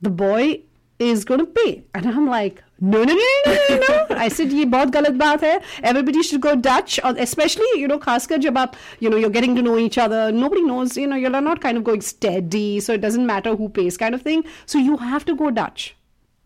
the 0.00 0.10
boy 0.10 0.60
is 1.00 1.24
going 1.24 1.40
to 1.40 1.46
pay," 1.46 1.82
and 1.94 2.06
I'm 2.06 2.28
like 2.28 2.62
no, 2.82 3.02
no, 3.02 3.12
no, 3.12 3.22
no, 3.46 3.54
no, 3.70 3.76
no. 3.78 4.16
I 4.16 4.28
said 4.28 4.52
ये 4.52 4.64
बहुत 4.72 4.90
गलत 4.96 5.12
बात 5.20 5.42
है. 5.44 5.60
Everybody 5.90 6.22
should 6.22 6.40
go 6.40 6.54
Dutch, 6.54 6.98
especially 7.26 7.70
you 7.76 7.88
know 7.88 7.98
खासकर 7.98 8.38
जब 8.46 8.58
आप 8.58 8.74
you 9.00 9.10
know 9.10 9.16
you're 9.16 9.34
getting 9.36 9.56
to 9.56 9.62
know 9.62 9.76
each 9.78 9.98
other. 9.98 10.20
Nobody 10.32 10.62
knows 10.62 10.96
you 10.96 11.06
know 11.06 11.16
you're 11.16 11.40
not 11.40 11.60
kind 11.60 11.76
of 11.76 11.84
going 11.84 12.00
steady, 12.00 12.80
so 12.80 12.92
it 12.92 13.00
doesn't 13.00 13.26
matter 13.26 13.56
who 13.56 13.68
pays 13.68 13.96
kind 13.96 14.14
of 14.14 14.22
thing. 14.22 14.44
So 14.66 14.78
you 14.78 14.96
have 14.98 15.24
to 15.24 15.34
go 15.34 15.50
Dutch. 15.50 15.94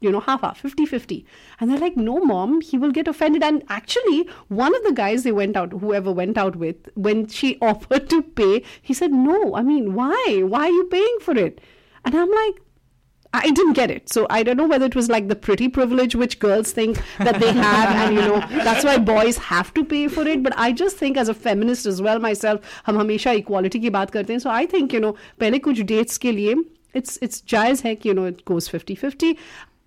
You 0.00 0.10
know, 0.10 0.20
half 0.20 0.40
half, 0.40 0.58
50 0.58 0.84
50. 0.86 1.24
And 1.60 1.70
they're 1.70 1.78
like, 1.78 1.96
no, 1.96 2.18
mom, 2.28 2.60
he 2.60 2.76
will 2.76 2.90
get 2.90 3.06
offended. 3.06 3.44
And 3.44 3.62
actually, 3.68 4.28
one 4.48 4.74
of 4.74 4.82
the 4.82 4.92
guys 4.92 5.22
they 5.22 5.30
went 5.30 5.56
out, 5.56 5.72
whoever 5.84 6.10
went 6.10 6.36
out 6.36 6.56
with, 6.56 6.88
when 6.94 7.28
she 7.28 7.56
offered 7.62 8.10
to 8.10 8.20
pay, 8.20 8.64
he 8.80 8.94
said, 8.94 9.12
no, 9.12 9.54
I 9.54 9.62
mean, 9.62 9.94
why? 9.94 10.42
Why 10.54 10.64
are 10.64 10.70
you 10.70 10.84
paying 10.96 11.18
for 11.20 11.38
it? 11.38 11.60
And 12.04 12.16
I'm 12.16 12.32
like, 12.32 12.60
I 13.34 13.50
didn't 13.50 13.72
get 13.72 13.90
it. 13.90 14.10
So 14.12 14.26
I 14.28 14.42
don't 14.42 14.58
know 14.58 14.66
whether 14.66 14.84
it 14.84 14.94
was 14.94 15.08
like 15.08 15.28
the 15.28 15.34
pretty 15.34 15.68
privilege 15.68 16.14
which 16.14 16.38
girls 16.38 16.72
think 16.72 17.00
that 17.18 17.40
they 17.40 17.52
have, 17.52 17.88
and 17.96 18.14
you 18.14 18.20
know 18.20 18.40
that's 18.64 18.84
why 18.84 18.98
boys 18.98 19.38
have 19.38 19.72
to 19.74 19.84
pay 19.84 20.08
for 20.08 20.26
it. 20.28 20.42
But 20.42 20.52
I 20.56 20.72
just 20.72 20.98
think 20.98 21.16
as 21.16 21.30
a 21.30 21.34
feminist 21.34 21.86
as 21.86 22.02
well 22.02 22.18
myself, 22.18 22.60
हम 22.86 22.98
हमेशा 22.98 23.34
equality 23.42 23.80
की 23.80 23.90
बात 23.90 24.10
करते 24.10 24.32
हैं. 24.32 24.40
So 24.40 24.50
I 24.50 24.66
think 24.66 24.92
you 24.92 25.00
know 25.00 25.14
पहले 25.40 25.58
कुछ 25.58 25.80
dates 25.92 26.18
के 26.18 26.32
लिए 26.32 26.54
it's 26.94 27.18
it's 27.22 27.42
जायज 27.54 27.82
है 27.86 27.94
कि 27.96 28.08
you 28.10 28.14
know 28.14 28.28
it 28.34 28.44
goes 28.44 28.68
50-50. 28.68 29.36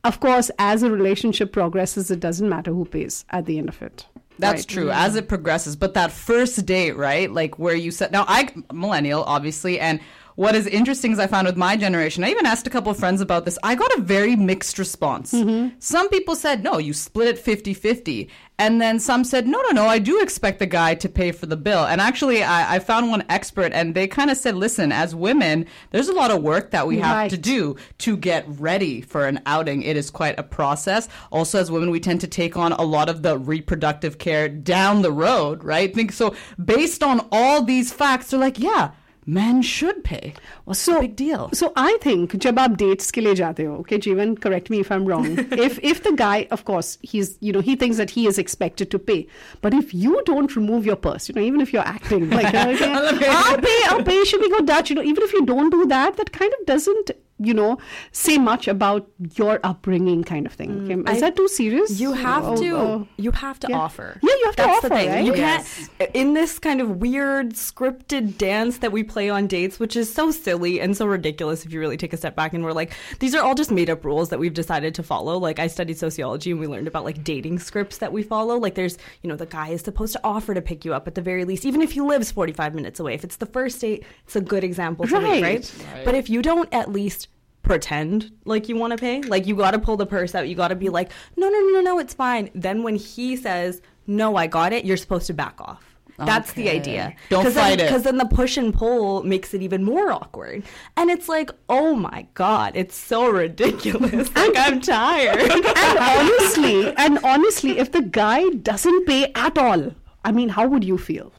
Of 0.04 0.20
course, 0.20 0.52
as 0.60 0.84
a 0.84 0.90
relationship 0.90 1.52
progresses, 1.52 2.12
it 2.12 2.20
doesn't 2.20 2.50
matter 2.50 2.72
who 2.72 2.86
pays 2.86 3.26
at 3.30 3.46
the 3.46 3.58
end 3.60 3.70
of 3.70 3.82
it. 3.82 4.06
That's 4.38 4.62
right. 4.62 4.68
true. 4.68 4.88
Yeah. 4.88 5.06
As 5.06 5.16
it 5.16 5.28
progresses, 5.28 5.76
but 5.76 5.94
that 5.94 6.12
first 6.12 6.66
date, 6.66 6.98
right? 6.98 7.32
Like 7.32 7.58
where 7.58 7.76
you 7.76 7.92
said, 7.92 8.12
now 8.12 8.26
I 8.28 8.50
millennial, 8.72 9.24
obviously, 9.24 9.80
and 9.80 10.00
what 10.41 10.55
is 10.55 10.67
interesting 10.67 11.13
is 11.13 11.19
I 11.19 11.27
found 11.27 11.47
with 11.47 11.59
my 11.59 11.77
generation, 11.77 12.25
I 12.25 12.31
even 12.31 12.47
asked 12.47 12.67
a 12.67 12.71
couple 12.71 12.91
of 12.91 12.97
friends 12.97 13.21
about 13.21 13.45
this. 13.45 13.59
I 13.63 13.75
got 13.75 13.93
a 13.99 14.01
very 14.01 14.37
mixed 14.37 14.79
response. 14.79 15.35
Mm-hmm. 15.35 15.75
Some 15.81 16.09
people 16.09 16.35
said, 16.35 16.63
no, 16.63 16.79
you 16.79 16.95
split 16.95 17.29
it 17.29 17.39
50 17.39 17.75
50. 17.75 18.31
And 18.59 18.81
then 18.81 19.01
some 19.01 19.23
said, 19.25 19.47
no, 19.47 19.61
no, 19.61 19.69
no, 19.73 19.87
I 19.87 19.99
do 19.99 20.23
expect 20.23 20.59
the 20.59 20.67
guy 20.67 20.95
to 20.95 21.11
pay 21.11 21.33
for 21.33 21.45
the 21.45 21.59
bill. 21.59 21.85
And 21.85 22.01
actually, 22.01 22.43
I, 22.43 22.77
I 22.77 22.79
found 22.79 23.11
one 23.11 23.23
expert 23.29 23.73
and 23.75 23.95
they 23.95 24.09
kind 24.09 24.31
of 24.31 24.39
said, 24.39 24.55
listen, 24.55 24.93
as 24.93 25.15
women, 25.15 25.67
there's 25.91 26.09
a 26.09 26.15
lot 26.15 26.31
of 26.31 26.43
work 26.43 26.71
that 26.71 26.87
we 26.87 26.99
have 27.01 27.17
right. 27.17 27.31
to 27.31 27.37
do 27.37 27.77
to 27.99 28.17
get 28.17 28.47
ready 28.49 29.03
for 29.03 29.27
an 29.27 29.41
outing. 29.45 29.83
It 29.83 29.99
is 29.99 30.11
quite 30.11 30.39
a 30.39 30.43
process. 30.43 31.07
Also, 31.31 31.61
as 31.61 31.71
women, 31.71 31.91
we 31.91 32.01
tend 32.01 32.23
to 32.23 32.27
take 32.27 32.57
on 32.57 32.73
a 32.73 32.83
lot 32.83 33.11
of 33.11 33.21
the 33.21 33.37
reproductive 33.37 34.17
care 34.17 34.49
down 34.49 35.03
the 35.03 35.13
road, 35.13 35.63
right? 35.65 35.95
Think 35.95 36.13
so. 36.13 36.35
Based 36.63 37.03
on 37.03 37.29
all 37.31 37.63
these 37.63 37.93
facts, 37.93 38.31
they're 38.31 38.41
like, 38.41 38.59
yeah, 38.59 38.93
men 39.30 39.62
should 39.62 40.04
pay. 40.04 40.34
What's 40.66 40.80
so, 40.80 40.96
the 40.96 41.00
big 41.02 41.16
deal? 41.16 41.50
So 41.54 41.72
I 41.76 41.98
think 42.02 42.36
जब 42.36 42.60
आप 42.60 42.78
dates 42.78 43.12
के 43.12 43.22
लिए 43.22 43.36
जाते 43.36 43.64
हो, 43.64 43.80
okay, 43.80 43.98
Jeevan, 43.98 44.40
correct 44.40 44.70
me 44.70 44.80
if 44.80 44.92
I'm 44.92 45.06
wrong. 45.06 45.26
if 45.68 45.80
if 45.84 46.04
the 46.04 46.12
guy, 46.12 46.48
of 46.52 46.66
course, 46.66 46.98
he's 47.02 47.38
you 47.42 47.52
know 47.52 47.62
he 47.62 47.76
thinks 47.76 47.98
that 47.98 48.12
he 48.12 48.28
is 48.28 48.38
expected 48.38 48.92
to 48.92 49.00
pay, 49.00 49.28
but 49.62 49.74
if 49.74 49.94
you 49.94 50.22
don't 50.26 50.56
remove 50.56 50.86
your 50.86 50.96
purse, 50.96 51.28
you 51.28 51.36
know, 51.36 51.42
even 51.42 51.62
if 51.62 51.74
you're 51.74 51.88
acting 51.88 52.30
like 52.30 52.54
okay, 52.54 53.30
I'll 53.30 53.58
pay, 53.58 53.82
I'll 53.88 54.04
pay, 54.04 54.24
should 54.24 54.42
we 54.42 54.50
go 54.50 54.62
Dutch? 54.62 54.90
You 54.90 54.96
know, 54.98 55.04
even 55.04 55.24
if 55.24 55.34
you 55.34 55.46
don't 55.46 55.70
do 55.70 55.86
that, 55.88 56.18
that 56.18 56.32
kind 56.32 56.54
of 56.60 56.66
doesn't 56.66 57.12
you 57.41 57.55
know 57.55 57.79
say 58.13 58.37
much 58.39 58.69
about 58.69 59.09
your 59.35 59.59
upbringing 59.65 60.23
kind 60.23 60.47
of 60.47 60.53
thing 60.53 60.71
mm, 60.71 60.85
okay? 60.85 61.13
is 61.13 61.23
I, 61.23 61.27
that 61.27 61.37
too 61.37 61.49
serious 61.49 61.99
you 61.99 62.13
have 62.13 62.45
oh, 62.45 62.57
to 62.57 62.77
oh, 62.77 63.09
you 63.17 63.31
have 63.33 63.59
to 63.61 63.69
yeah. 63.71 63.79
offer 63.79 64.19
yeah 64.23 64.35
you 64.39 64.45
have 64.45 64.57
That's 64.57 64.69
to 64.69 64.77
offer 64.77 64.89
the 64.91 64.95
thing. 64.95 65.09
Right? 65.09 65.25
you 65.25 65.35
yes. 65.35 65.89
can't 65.99 66.11
in 66.15 66.35
this 66.35 66.59
kind 66.59 66.81
of 66.81 66.99
weird 66.99 67.55
scripted 67.55 68.37
dance 68.37 68.79
that 68.79 68.93
we 68.93 69.03
play 69.03 69.31
on 69.31 69.47
dates 69.47 69.79
which 69.79 69.97
is 69.97 70.13
so 70.13 70.31
silly 70.31 70.81
and 70.81 70.95
so 70.97 71.07
ridiculous 71.07 71.65
if 71.65 71.73
you 71.73 71.81
really 71.81 71.97
take 71.97 72.13
a 72.13 72.17
step 72.19 72.37
back 72.37 72.53
and 72.53 72.63
we're 72.63 72.73
like 72.73 72.93
these 73.21 73.35
are 73.35 73.43
all 73.43 73.55
just 73.55 73.71
made 73.71 73.89
up 73.89 74.05
rules 74.05 74.29
that 74.29 74.39
we've 74.39 74.55
decided 74.55 74.95
to 74.95 75.03
follow 75.03 75.39
like 75.39 75.59
i 75.59 75.67
studied 75.67 75.97
sociology 75.97 76.51
and 76.51 76.61
we 76.61 76.67
learned 76.67 76.89
about 76.89 77.05
like 77.05 77.25
dating 77.25 77.59
scripts 77.59 77.99
that 77.99 78.13
we 78.13 78.23
follow 78.23 78.59
like 78.59 78.75
there's 78.75 78.99
you 79.23 79.29
know 79.29 79.37
the 79.37 79.47
guy 79.47 79.69
is 79.69 79.81
supposed 79.81 80.13
to 80.13 80.21
offer 80.23 80.53
to 80.53 80.61
pick 80.61 80.85
you 80.85 80.93
up 80.93 81.09
at 81.09 81.15
the 81.15 81.23
very 81.23 81.47
least 81.47 81.65
even 81.65 81.81
if 81.81 81.93
he 81.93 82.03
lives 82.03 82.31
45 82.31 82.75
minutes 82.75 83.01
away 83.01 83.15
if 83.15 83.25
it's 83.25 83.37
the 83.37 83.47
first 83.47 83.81
date 83.81 84.05
it's 84.25 84.37
a 84.37 84.41
good 84.41 84.63
example 84.63 85.07
to 85.07 85.15
right. 85.15 85.23
me 85.23 85.43
right? 85.43 85.75
right 85.95 86.05
but 86.05 86.15
if 86.15 86.29
you 86.29 86.43
don't 86.43 86.69
at 86.73 86.93
least 86.93 87.29
pretend 87.63 88.33
like 88.45 88.69
you 88.69 88.77
want 88.77 88.93
to 88.93 88.99
pay. 88.99 89.23
Like 89.23 89.47
you 89.47 89.55
got 89.57 89.73
to 89.73 89.79
pull 89.79 89.97
the 89.97 90.07
purse 90.07 90.35
out. 90.35 90.49
You 90.49 90.55
got 90.55 90.69
to 90.69 90.77
be 90.77 90.89
like, 90.89 91.11
no, 91.37 91.49
no, 91.49 91.59
no, 91.59 91.69
no, 91.69 91.81
no, 91.81 91.99
it's 91.99 92.15
fine. 92.15 92.51
Then 92.55 92.83
when 92.83 92.97
he 92.97 93.37
says, 93.37 93.83
no, 94.07 94.37
I 94.37 94.47
got 94.47 94.73
it, 94.73 94.85
you're 94.85 94.97
supposed 94.97 95.27
to 95.29 95.35
back 95.35 95.61
off. 95.61 95.91
That's 96.27 96.51
okay. 96.51 96.63
the 96.63 96.71
idea. 96.71 97.15
Don't 97.29 97.45
Cause 97.45 97.55
fight 97.55 97.79
then, 97.79 97.81
it. 97.81 97.89
Because 97.89 98.03
then 98.03 98.19
the 98.19 98.27
push 98.27 98.57
and 98.57 98.75
pull 98.75 99.23
makes 99.23 99.55
it 99.55 99.63
even 99.63 99.85
more 99.85 100.13
awkward. 100.13 100.65
And 100.97 101.11
it's 101.11 101.29
like, 101.29 101.51
oh 101.69 101.95
my 101.95 102.27
God, 102.35 102.73
it's 102.75 102.95
so 102.95 103.31
ridiculous. 103.31 104.35
like, 104.37 104.53
I'm 104.57 104.81
tired. 104.81 105.41
and 105.51 105.99
honestly, 105.99 106.95
and 106.97 107.19
honestly, 107.25 107.79
if 107.79 107.93
the 107.93 108.03
guy 108.03 108.49
doesn't 108.51 109.07
pay 109.07 109.33
at 109.35 109.57
all, 109.57 109.95
I 110.25 110.33
mean, 110.33 110.51
how 110.51 110.69
would 110.69 110.85
you 110.85 110.99
feel? 110.99 111.33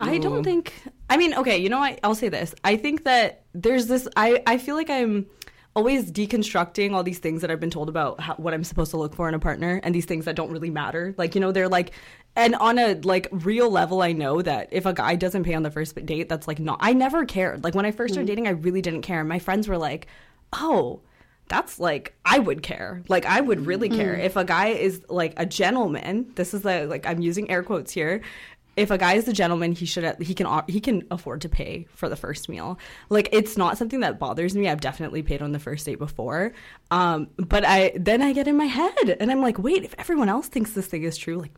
I 0.00 0.18
don't 0.18 0.42
mm. 0.42 0.44
think. 0.44 0.74
I 1.10 1.16
mean, 1.16 1.34
okay, 1.34 1.58
you 1.58 1.68
know, 1.68 1.78
what? 1.78 1.98
I'll 2.04 2.14
say 2.14 2.28
this. 2.28 2.54
I 2.62 2.76
think 2.76 3.04
that 3.04 3.44
there's 3.52 3.86
this. 3.86 4.08
I, 4.16 4.42
I 4.46 4.58
feel 4.58 4.76
like 4.76 4.90
I'm 4.90 5.26
always 5.76 6.10
deconstructing 6.10 6.92
all 6.92 7.02
these 7.02 7.18
things 7.18 7.40
that 7.40 7.50
I've 7.50 7.60
been 7.60 7.70
told 7.70 7.88
about 7.88 8.20
how, 8.20 8.34
what 8.34 8.52
I'm 8.52 8.64
supposed 8.64 8.90
to 8.90 8.96
look 8.96 9.14
for 9.14 9.28
in 9.28 9.34
a 9.34 9.38
partner 9.38 9.80
and 9.82 9.94
these 9.94 10.06
things 10.06 10.24
that 10.24 10.34
don't 10.34 10.50
really 10.50 10.70
matter. 10.70 11.14
Like, 11.16 11.34
you 11.34 11.40
know, 11.40 11.52
they're 11.52 11.68
like, 11.68 11.92
and 12.36 12.54
on 12.56 12.78
a 12.78 12.94
like 13.04 13.28
real 13.30 13.70
level, 13.70 14.02
I 14.02 14.12
know 14.12 14.42
that 14.42 14.68
if 14.72 14.86
a 14.86 14.92
guy 14.92 15.14
doesn't 15.16 15.44
pay 15.44 15.54
on 15.54 15.62
the 15.62 15.70
first 15.70 15.94
date, 16.06 16.28
that's 16.28 16.48
like 16.48 16.58
not, 16.58 16.78
I 16.80 16.92
never 16.92 17.24
cared. 17.24 17.64
Like 17.64 17.74
when 17.74 17.86
I 17.86 17.90
first 17.92 18.14
started 18.14 18.26
mm. 18.26 18.32
dating, 18.32 18.48
I 18.48 18.52
really 18.52 18.82
didn't 18.82 19.02
care. 19.02 19.22
My 19.24 19.38
friends 19.38 19.68
were 19.68 19.78
like, 19.78 20.08
oh, 20.52 21.00
that's 21.48 21.80
like 21.80 22.14
I 22.24 22.38
would 22.38 22.62
care. 22.62 23.02
Like 23.08 23.24
I 23.24 23.40
would 23.40 23.66
really 23.66 23.88
care 23.88 24.14
mm. 24.14 24.22
if 24.22 24.36
a 24.36 24.44
guy 24.44 24.68
is 24.68 25.02
like 25.08 25.34
a 25.36 25.46
gentleman. 25.46 26.30
This 26.34 26.54
is 26.54 26.62
the 26.62 26.86
like 26.86 27.06
I'm 27.06 27.20
using 27.20 27.50
air 27.50 27.62
quotes 27.62 27.92
here 27.92 28.20
if 28.78 28.90
a 28.90 28.98
guy 28.98 29.14
is 29.14 29.26
a 29.28 29.32
gentleman, 29.32 29.72
he 29.72 29.86
should 29.86 30.16
he 30.22 30.34
can 30.34 30.62
he 30.68 30.80
can 30.80 31.02
afford 31.10 31.42
to 31.42 31.48
pay 31.48 31.86
for 31.94 32.08
the 32.08 32.16
first 32.16 32.48
meal. 32.48 32.78
Like 33.08 33.28
it's 33.32 33.56
not 33.56 33.76
something 33.76 34.00
that 34.00 34.18
bothers 34.18 34.54
me. 34.54 34.68
I've 34.68 34.80
definitely 34.80 35.22
paid 35.22 35.42
on 35.42 35.52
the 35.52 35.58
first 35.58 35.84
date 35.84 35.98
before. 35.98 36.52
Um, 36.90 37.28
but 37.36 37.64
I 37.66 37.92
then 37.96 38.22
I 38.22 38.32
get 38.32 38.48
in 38.48 38.56
my 38.56 38.66
head 38.66 39.16
and 39.20 39.30
I'm 39.30 39.42
like, 39.42 39.58
wait, 39.58 39.84
if 39.84 39.94
everyone 39.98 40.28
else 40.28 40.48
thinks 40.48 40.72
this 40.72 40.86
thing 40.86 41.02
is 41.02 41.16
true, 41.16 41.38
like 41.38 41.52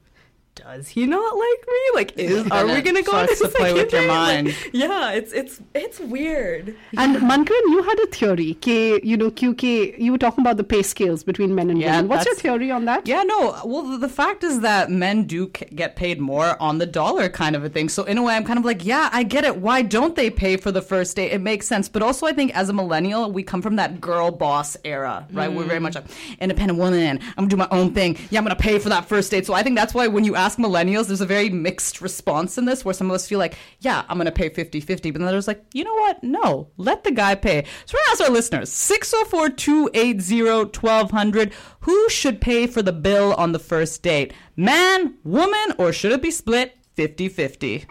does 0.55 0.89
he 0.89 1.07
not 1.07 1.37
like 1.37 1.67
me? 1.69 1.81
Like, 1.95 2.19
is 2.19 2.51
are 2.51 2.67
we 2.67 2.81
gonna 2.83 3.03
go 3.03 3.13
on 3.13 3.29
to 3.29 3.49
play 3.49 3.73
with 3.73 3.93
your 3.93 4.07
mind? 4.07 4.49
Like, 4.49 4.71
yeah, 4.73 5.13
it's 5.13 5.33
it's 5.33 5.61
it's 5.75 6.01
weird. 6.01 6.77
And 6.97 7.17
Mankiran, 7.17 7.65
you 7.71 7.83
had 7.83 7.99
a 8.01 8.07
theory, 8.07 8.55
ke, 8.55 9.03
you 9.05 9.17
know, 9.17 9.31
QK, 9.31 9.99
you 9.99 10.13
were 10.13 10.19
talking 10.19 10.43
about 10.43 10.57
the 10.57 10.65
pay 10.65 10.83
scales 10.83 11.23
between 11.23 11.55
men 11.55 11.71
and 11.71 11.81
yeah, 11.81 11.97
women. 11.97 12.09
What's 12.09 12.27
your 12.27 12.35
theory 12.35 12.71
on 12.71 12.85
that? 12.87 13.07
Yeah, 13.07 13.23
no. 13.23 13.61
Well, 13.65 13.99
the 13.99 14.09
fact 14.09 14.43
is 14.43 14.61
that 14.61 14.91
men 14.91 15.25
do 15.25 15.49
get 15.49 15.97
paid 15.97 16.21
more 16.21 16.61
on 16.61 16.79
the 16.79 16.87
dollar, 16.87 17.29
kind 17.29 17.55
of 17.55 17.65
a 17.65 17.69
thing. 17.69 17.89
So 17.89 18.05
in 18.05 18.19
a 18.19 18.23
way, 18.23 18.35
I'm 18.35 18.45
kind 18.45 18.59
of 18.59 18.65
like, 18.65 18.85
yeah, 18.85 19.09
I 19.13 19.23
get 19.23 19.45
it. 19.45 19.57
Why 19.57 19.83
don't 19.83 20.17
they 20.17 20.31
pay 20.31 20.57
for 20.57 20.73
the 20.73 20.83
first 20.83 21.17
date? 21.17 21.33
It 21.33 21.41
makes 21.41 21.67
sense. 21.67 21.89
But 21.89 22.03
also, 22.03 22.27
I 22.27 22.33
think 22.33 22.57
as 22.57 22.69
a 22.69 22.73
millennial, 22.73 23.31
we 23.31 23.43
come 23.43 23.63
from 23.63 23.77
that 23.77 24.01
girl 24.01 24.31
boss 24.31 24.77
era, 24.85 25.27
right? 25.33 25.51
Mm. 25.51 25.55
We're 25.55 25.65
very 25.65 25.81
much 25.81 25.95
like 25.95 26.07
independent 26.41 26.79
woman. 26.79 27.21
I'm 27.23 27.35
gonna 27.37 27.49
do 27.49 27.57
my 27.57 27.69
own 27.71 27.95
thing. 27.95 28.19
Yeah, 28.31 28.41
I'm 28.41 28.45
gonna 28.45 28.57
pay 28.57 28.79
for 28.79 28.89
that 28.89 29.07
first 29.07 29.31
date. 29.31 29.47
So 29.47 29.55
I 29.55 29.63
think 29.63 29.77
that's 29.77 29.95
why 29.95 30.07
when 30.09 30.25
you 30.25 30.37
ask 30.41 30.59
millennials, 30.59 31.07
there's 31.07 31.21
a 31.21 31.27
very 31.27 31.51
mixed 31.51 32.01
response 32.01 32.59
in 32.59 32.65
this 32.65 32.85
where 32.85 32.95
some 32.95 33.11
of 33.11 33.15
us 33.15 33.29
feel 33.29 33.39
like, 33.39 33.57
yeah, 33.81 34.05
I'm 34.09 34.17
going 34.17 34.27
to 34.27 34.33
pay 34.33 34.49
50 34.49 34.81
50. 34.81 35.11
But 35.11 35.21
then 35.21 35.29
there's 35.29 35.49
like, 35.49 35.65
you 35.73 35.85
know 35.85 35.95
what? 35.95 36.23
No, 36.23 36.69
let 36.77 37.05
the 37.05 37.13
guy 37.13 37.35
pay. 37.35 37.65
So 37.87 37.97
we're 37.97 37.99
going 37.99 38.17
to 38.17 38.23
ask 38.23 38.31
our 38.31 38.35
listeners 38.35 38.73
604 38.73 39.51
280 39.51 40.43
1200 40.43 41.53
who 41.81 42.09
should 42.09 42.41
pay 42.41 42.67
for 42.67 42.83
the 42.83 42.93
bill 42.93 43.35
on 43.35 43.53
the 43.53 43.59
first 43.59 44.03
date? 44.03 44.33
Man, 44.57 45.17
woman, 45.25 45.75
or 45.79 45.93
should 45.93 46.13
it 46.13 46.23
be 46.23 46.31
split 46.31 46.77
50 46.95 47.29
50? 47.29 47.87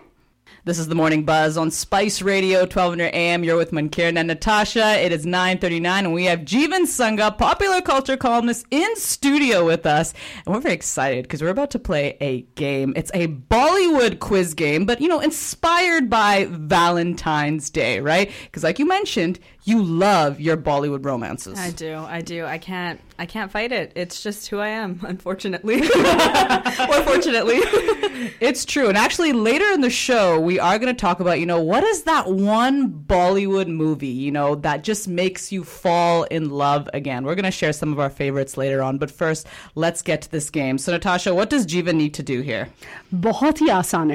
This 0.70 0.78
is 0.78 0.88
the 0.88 0.94
Morning 0.94 1.24
Buzz 1.24 1.58
on 1.58 1.72
Spice 1.72 2.22
Radio, 2.22 2.60
1200 2.60 3.06
AM. 3.06 3.44
You're 3.44 3.58
with 3.58 3.72
Mankiran 3.72 4.20
and 4.20 4.28
Natasha. 4.28 5.04
It 5.04 5.12
is 5.12 5.26
9.39 5.26 5.84
and 5.84 6.14
we 6.14 6.26
have 6.26 6.42
Jeevan 6.42 6.84
Sangha, 6.84 7.36
popular 7.36 7.82
culture 7.82 8.16
columnist, 8.16 8.68
in 8.70 8.96
studio 8.96 9.66
with 9.66 9.88
us. 9.88 10.14
And 10.46 10.54
we're 10.54 10.62
very 10.62 10.76
excited 10.76 11.24
because 11.24 11.42
we're 11.42 11.50
about 11.50 11.72
to 11.72 11.80
play 11.80 12.18
a 12.22 12.42
game. 12.54 12.94
It's 12.96 13.10
a 13.16 13.30
Bollywood 13.30 14.20
quiz 14.20 14.54
game, 14.54 14.86
but, 14.86 15.02
you 15.02 15.08
know, 15.08 15.22
inspired 15.22 16.08
by 16.08 16.46
Valentine's 16.52 17.72
Day, 17.72 18.00
right? 18.00 18.32
Because 18.44 18.64
like 18.64 18.78
you 18.78 18.88
mentioned, 18.88 19.40
you 19.64 19.82
love 19.82 20.40
your 20.40 20.56
Bollywood 20.56 21.04
romances. 21.04 21.58
I 21.58 21.72
do. 21.72 21.96
I 21.96 22.22
do. 22.22 22.46
I 22.46 22.60
can't 22.60 23.02
I 23.20 23.26
can't 23.26 23.52
fight 23.52 23.74
it. 23.74 23.92
It's 23.96 24.24
just 24.24 24.48
who 24.48 24.60
I 24.60 24.70
am, 24.70 25.02
unfortunately. 25.06 25.82
or 25.82 27.02
fortunately. 27.04 27.58
it's 28.40 28.64
true. 28.64 28.88
And 28.88 28.98
actually, 28.98 29.34
later 29.34 29.70
in 29.72 29.82
the 29.82 29.90
show, 29.90 30.40
we 30.40 30.58
are 30.58 30.80
going 30.80 30.94
to 30.96 31.00
talk 31.00 31.20
about, 31.20 31.40
you 31.40 31.46
know, 31.46 31.62
what 31.62 31.84
is 31.84 32.04
that 32.04 32.28
one 32.28 32.90
Bollywood 32.90 33.68
movie, 33.68 34.08
you 34.08 34.32
know, 34.32 34.56
that 34.56 34.86
just 34.86 35.10
makes 35.10 35.52
you 35.52 35.66
fall 35.66 36.24
in 36.24 36.50
love 36.50 36.90
again? 36.94 37.26
We're 37.26 37.36
going 37.36 37.44
to 37.44 37.52
share 37.52 37.74
some 37.74 37.92
of 37.92 38.00
our 38.00 38.10
favorites 38.10 38.56
later 38.56 38.82
on. 38.82 38.98
But 38.98 39.12
first, 39.12 39.48
let's 39.76 40.02
get 40.02 40.22
to 40.22 40.32
this 40.32 40.50
game. 40.50 40.78
So, 40.78 40.94
Natasha, 40.94 41.36
what 41.36 41.50
does 41.50 41.68
Jiva 41.68 41.94
need 41.94 42.14
to 42.14 42.24
do 42.24 42.40
here? 42.40 42.70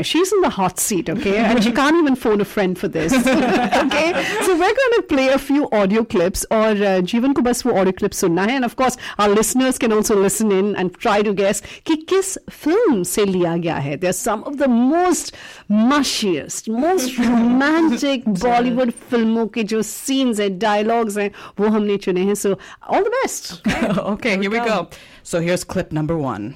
She's 0.03 0.33
in 0.33 0.41
the 0.41 0.49
hot 0.49 0.81
seat, 0.81 1.11
okay? 1.11 1.37
And 1.37 1.63
she 1.63 1.73
can't 1.73 1.97
even 1.97 2.17
phone 2.17 2.41
a 2.41 2.47
friend 2.47 2.79
for 2.79 2.89
this. 2.89 3.13
okay? 3.13 4.13
So, 4.45 4.55
we're 4.55 4.75
going 4.81 4.95
to 4.97 5.05
play 5.09 5.29
a 5.29 5.39
few 5.39 5.69
audio 5.73 6.05
clips, 6.05 6.47
or 6.51 6.57
uh, 6.57 7.03
Jeevan 7.05 7.35
ko 7.35 7.43
bas 7.43 7.63
wo 7.67 7.77
audio 7.77 7.93
clips 7.93 8.23
sunna 8.23 8.47
hai. 8.47 8.53
And 8.53 8.65
of 8.65 8.77
course, 8.77 8.94
our 9.18 9.30
listeners 9.30 9.78
can 9.78 9.92
also 9.92 10.16
listen 10.16 10.52
in 10.52 10.76
and 10.76 10.94
try 10.96 11.22
to 11.22 11.34
guess 11.34 11.62
कि 11.86 11.96
किस 12.10 12.38
film 12.52 13.04
से 13.04 13.26
लिया 13.26 13.56
गया 13.58 13.76
है. 13.76 14.00
They're 14.00 14.14
some 14.14 14.44
of 14.44 14.58
the 14.58 14.68
most 14.68 15.34
mushiest, 15.70 16.70
most 16.70 17.18
romantic 17.18 18.24
Bollywood 18.26 18.94
फिल्मों 19.10 19.48
के 19.48 19.64
जो 19.64 19.82
scenes 19.82 20.40
and 20.40 20.60
dialogues 20.60 21.18
हैं 21.18 21.32
वो 21.60 21.68
हमने 21.68 21.98
चुने 21.98 22.24
हैं. 22.26 22.36
So 22.36 22.58
all 22.88 23.04
the 23.04 23.14
best. 23.22 23.62
Okay, 23.66 23.88
okay 24.14 24.38
here 24.38 24.52
we 24.52 24.60
go. 24.60 24.88
So 25.24 25.40
here's 25.40 25.64
clip 25.64 25.92
number 25.92 26.18
one. 26.18 26.56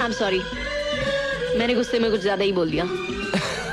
I'm 0.00 0.12
sorry. 0.12 0.42
मैंने 1.58 1.74
गुस्से 1.74 1.98
में 1.98 2.10
कुछ 2.10 2.22
ज्यादा 2.22 2.44
ही 2.44 2.52
बोल 2.52 2.70
दिया 2.70 2.84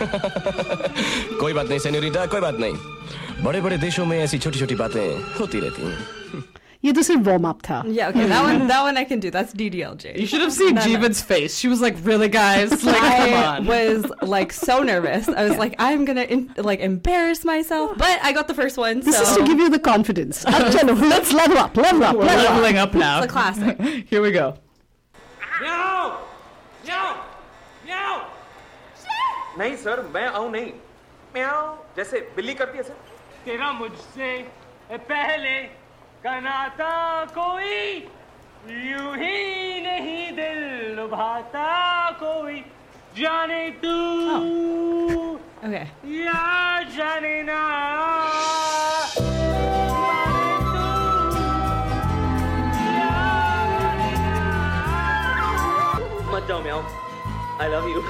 कोई 1.39 1.53
बात 1.53 1.67
नहीं 1.67 1.79
सेन्योरिटा 1.79 2.25
कोई 2.33 2.41
बात 2.41 2.59
नहीं 2.59 3.43
बड़े 3.43 3.61
बड़े 3.61 3.77
देशों 3.77 4.05
में 4.05 4.19
ऐसी 4.19 4.39
छोटी 4.39 4.59
छोटी 4.59 4.75
बातें 4.75 5.01
होती 5.39 5.59
रहती 5.59 5.81
हैं 5.81 6.43
ये 6.85 6.91
तो 6.93 7.01
सिर्फ 7.01 7.21
वार्म 7.25 7.47
अप 7.49 7.61
था 7.65 7.81
yeah 7.97 8.09
okay 8.09 8.25
that 8.31 8.43
one 8.47 8.67
that 8.71 8.81
one 8.87 8.97
I 9.01 9.03
can 9.11 9.21
do 9.21 9.29
that's 9.35 9.53
DDLJ 9.61 10.11
you 10.23 10.27
should 10.31 10.41
have 10.41 10.51
seen 10.57 10.75
no, 10.75 10.81
Jeevan's 10.81 11.21
no. 11.21 11.29
face 11.29 11.55
she 11.61 11.69
was 11.71 11.81
like 11.85 11.97
really 12.09 12.29
guys 12.35 12.75
like 12.89 12.99
come 13.05 13.33
on 13.37 13.65
was 13.69 14.05
like 14.33 14.53
so 14.57 14.77
nervous 14.89 15.29
I 15.29 15.45
was 15.47 15.57
like 15.63 15.73
I'm 15.87 16.05
gonna 16.09 16.27
in, 16.35 16.43
like 16.69 16.85
embarrass 16.89 17.43
myself 17.51 17.97
but 18.03 18.27
I 18.29 18.33
got 18.33 18.47
the 18.47 18.57
first 18.59 18.77
one 18.83 19.01
this 19.09 19.17
so. 19.17 19.23
is 19.23 19.33
to 19.37 19.47
give 19.49 19.65
you 19.65 19.71
the 19.77 19.81
confidence 19.89 20.43
let's 20.45 21.33
level 21.33 21.57
up 21.65 21.81
level 21.87 22.03
up 22.11 22.15
we're 22.15 22.37
leveling 22.43 22.77
up 22.85 22.93
now 22.93 23.17
it's 23.23 23.31
a 23.31 23.35
classic 23.35 23.81
here 24.13 24.21
we 24.21 24.31
go 24.31 24.47
Meow! 25.61 26.18
नहीं 29.60 29.76
sir 29.76 30.00
मैं 30.14 30.26
आऊँ 30.26 30.50
नहीं। 30.50 30.72
म्याओ 31.34 31.64
जैसे 31.96 32.20
बिल्ली 32.36 32.54
करती 32.60 32.78
है 32.78 32.82
sir 32.84 32.94
तेरा 33.44 33.70
मुझसे 33.72 34.30
पहले 35.10 35.56
कनाता 36.24 36.92
कोई 37.38 37.76
यूँ 38.88 39.12
ही 39.16 39.80
नहीं 39.86 40.32
दिल 40.36 40.60
लुभाता 40.96 41.68
कोई। 42.22 42.64
जाने 43.18 43.62
तू 43.82 43.94
oh. 44.32 45.36
okay. 45.66 45.84
या 46.06 46.82
जाने 46.96 47.42
ना। 47.42 47.60
मत 56.32 56.48
जाओ 56.48 56.62
meow 56.62 56.82
I 57.60 57.68
love 57.68 57.88
you 57.88 58.02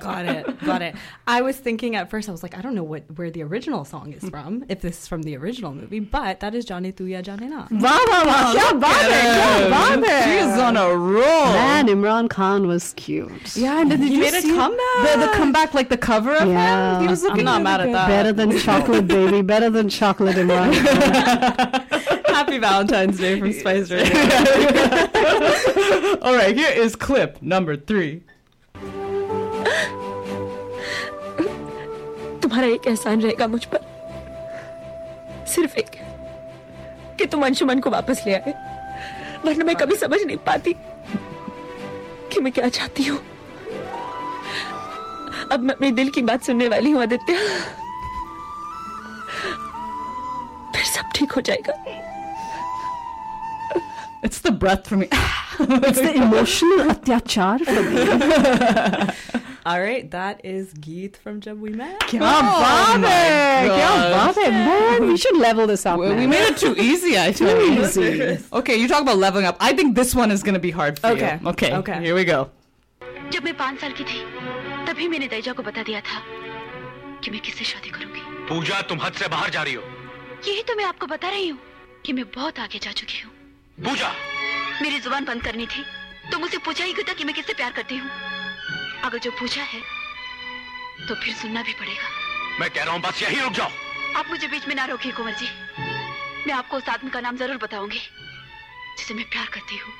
got 0.00 0.24
it 0.24 0.64
got 0.64 0.82
it. 0.82 0.94
I 1.26 1.42
was 1.42 1.56
thinking 1.56 1.96
at 1.96 2.10
first 2.10 2.28
i 2.28 2.32
was 2.32 2.42
like 2.42 2.56
i 2.56 2.60
don't 2.60 2.74
know 2.74 2.82
what 2.82 3.02
where 3.16 3.30
the 3.30 3.42
original 3.42 3.84
song 3.84 4.12
is 4.12 4.28
from 4.28 4.64
if 4.68 4.80
this 4.80 5.02
is 5.02 5.08
from 5.08 5.22
the 5.22 5.36
original 5.36 5.74
movie 5.74 6.00
but 6.00 6.40
that 6.40 6.54
is 6.54 6.64
Jaane 6.66 6.94
Tu 6.96 7.04
Ya 7.06 7.20
Jaane 7.22 7.48
Na 7.48 7.66
wow 7.70 8.00
wow 8.08 8.24
wow 8.26 8.52
kya 8.54 8.80
baat 8.80 9.10
hai 9.14 9.26
kya 9.38 9.70
baat 9.74 10.04
hai 10.06 10.24
she's 10.24 10.58
on 10.58 10.76
a 10.76 10.88
roll. 10.94 11.46
Man 11.58 11.86
Imran 11.88 12.28
Khan 12.30 12.66
was 12.66 12.92
cute. 12.94 13.56
Yeah 13.56 13.80
and 13.80 13.90
did 13.90 14.00
he 14.00 14.14
you 14.14 14.20
made 14.20 14.34
a 14.34 14.42
comeback. 14.42 15.02
the, 15.02 15.16
the 15.26 15.32
comeback 15.34 15.74
like 15.74 15.88
the 15.88 15.96
cover 15.96 16.34
of 16.34 16.48
yeah. 16.48 16.96
him 16.96 17.02
he 17.02 17.08
was 17.08 17.22
looking 17.22 17.40
I'm 17.40 17.44
not 17.44 17.62
mad 17.62 17.80
at 17.80 17.92
that. 17.92 18.08
Better 18.08 18.32
than 18.32 18.58
chocolate 18.66 19.06
baby 19.08 19.42
better 19.42 19.70
than 19.70 19.88
chocolate 19.88 20.36
Imran 20.36 20.74
Happy 22.34 22.58
Valentine's 22.58 23.18
Day 23.18 23.38
from 23.38 23.52
Spice 23.52 23.90
Radio. 23.92 24.12
All 26.22 26.34
right, 26.34 26.56
here 26.56 26.70
is 26.70 26.96
clip 26.96 27.40
number 27.40 27.76
three. 27.76 28.22
तुम्हारा 32.42 32.66
एक 32.66 32.86
एहसान 32.86 33.20
रहेगा 33.20 33.46
मुझ 33.46 33.64
पर। 33.64 33.80
सिर्फ़ 35.54 35.76
एक 35.78 35.90
कि 37.18 37.26
तुम 37.26 37.46
अंशुमन 37.46 37.80
को 37.80 37.90
वापस 37.90 38.22
ले 38.26 38.34
आए। 38.34 38.54
वरना 39.44 39.64
मैं 39.64 39.76
कभी 39.76 39.96
समझ 39.96 40.22
नहीं 40.22 40.36
पाती 40.36 40.72
कि 42.32 42.40
मैं 42.40 42.52
क्या 42.52 42.68
चाहती 42.68 43.04
हूँ। 43.04 43.18
अब 45.52 45.60
मैं 45.60 45.74
अपने 45.74 45.90
दिल 45.90 46.10
की 46.10 46.22
बात 46.22 46.42
सुनने 46.42 46.68
वाली 46.68 46.90
हूँ 46.90 47.02
आदित्य। 47.02 47.36
फिर 50.74 50.84
सब 50.84 51.10
ठीक 51.14 51.32
हो 51.32 51.40
जाएगा। 51.40 51.74
It's 54.26 54.40
the 54.40 54.52
breath 54.60 54.86
for 54.86 54.96
me. 54.96 55.06
it's 55.60 56.00
the 56.00 56.14
emotional 56.14 56.78
atyachar 56.92 57.58
for 57.60 57.82
me. 57.90 59.40
All 59.65 59.79
right, 59.79 60.09
that 60.11 60.41
is 60.43 60.73
Geet 60.73 61.17
from 61.17 61.39
Jab 61.41 61.59
We 61.59 61.71
Met. 61.71 61.99
Kya 62.01 62.19
oh 62.21 62.41
baat 62.63 63.03
hai! 63.07 64.49
Man, 64.49 65.07
we 65.07 65.17
should 65.17 65.37
level 65.37 65.67
this 65.67 65.85
up. 65.85 65.99
We, 65.99 66.13
we 66.13 66.27
made 66.27 66.47
it 66.51 66.57
too 66.57 66.75
easy, 66.77 67.17
I 67.17 67.31
Too 67.31 67.49
easy. 67.71 68.39
okay, 68.53 68.75
you 68.75 68.87
talk 68.87 69.01
about 69.01 69.17
leveling 69.17 69.45
up. 69.45 69.57
I 69.59 69.73
think 69.73 69.95
this 69.95 70.15
one 70.15 70.31
is 70.31 70.43
going 70.43 70.53
to 70.55 70.59
be 70.59 70.71
hard 70.71 70.99
for 70.99 71.07
okay. 71.07 71.39
you. 71.41 71.49
Okay. 71.49 71.75
Okay. 71.75 71.99
Here 72.01 72.15
we 72.15 72.25
go. 72.25 72.49
जब 73.31 73.43
मैं 73.43 73.53
पाँच 73.57 73.79
साल 73.81 73.91
की 73.97 74.03
थी 74.03 74.19
तभी 74.85 75.07
मैंने 75.07 75.27
तेजा 75.27 75.53
को 75.53 75.63
बता 75.63 75.83
दिया 75.89 75.99
था 76.01 76.21
कि 77.23 77.31
मैं 77.31 77.41
किससे 77.45 77.65
शादी 77.71 77.89
करूंगी 77.89 78.21
पूजा 78.49 78.81
तुम 78.89 79.01
हद 79.01 79.13
से 79.21 79.27
बाहर 79.33 79.49
जा 79.55 79.63
रही 79.63 79.73
हो 79.73 79.83
यही 80.47 80.63
तो 80.67 80.75
मैं 80.75 80.85
आपको 80.85 81.07
बता 81.07 81.29
रही 81.29 81.47
हूँ 81.49 81.59
कि 82.05 82.13
मैं 82.13 82.25
बहुत 82.35 82.59
आगे 82.59 82.79
जा 82.85 82.91
चुकी 83.01 83.21
हूँ 83.21 83.31
पूजा 83.85 84.11
मेरी 84.81 84.99
जुबान 84.99 85.25
बंद 85.25 85.43
करनी 85.43 85.65
थी 85.75 85.83
तो 86.31 86.39
मुझसे 86.39 86.57
पूछा 86.65 86.83
ही 86.85 86.93
क्यों 86.93 87.05
था 87.09 87.13
कि 87.13 87.23
मैं 87.23 87.35
किससे 87.35 87.53
प्यार 87.53 87.71
करती 87.77 87.97
हूँ 87.97 88.09
अगर 89.04 89.18
जो 89.18 89.30
पूछा 89.38 89.62
है 89.62 89.80
तो 91.08 91.14
फिर 91.14 91.34
सुनना 91.34 91.62
भी 91.62 91.72
पड़ेगा 91.80 92.08
मैं 92.60 92.70
कह 92.70 92.84
रहा 92.84 92.92
हूँ 92.94 93.02
बस 93.02 93.22
यही 93.22 93.40
रुक 93.40 93.52
जाओ 93.52 93.70
आप 94.16 94.26
मुझे 94.30 94.48
बीच 94.48 94.68
में 94.68 94.74
ना 94.74 94.84
रोकिए 94.92 95.12
कुंवर 95.12 95.34
जी 95.40 95.48
मैं 96.46 96.54
आपको 96.54 96.76
उस 96.76 96.88
आदमी 96.88 97.10
का 97.10 97.20
नाम 97.20 97.36
ज़रूर 97.36 97.56
बताऊँगी 97.64 98.00
जिसे 98.98 99.14
मैं 99.14 99.24
प्यार 99.30 99.46
करती 99.54 99.76
हूँ 99.84 99.92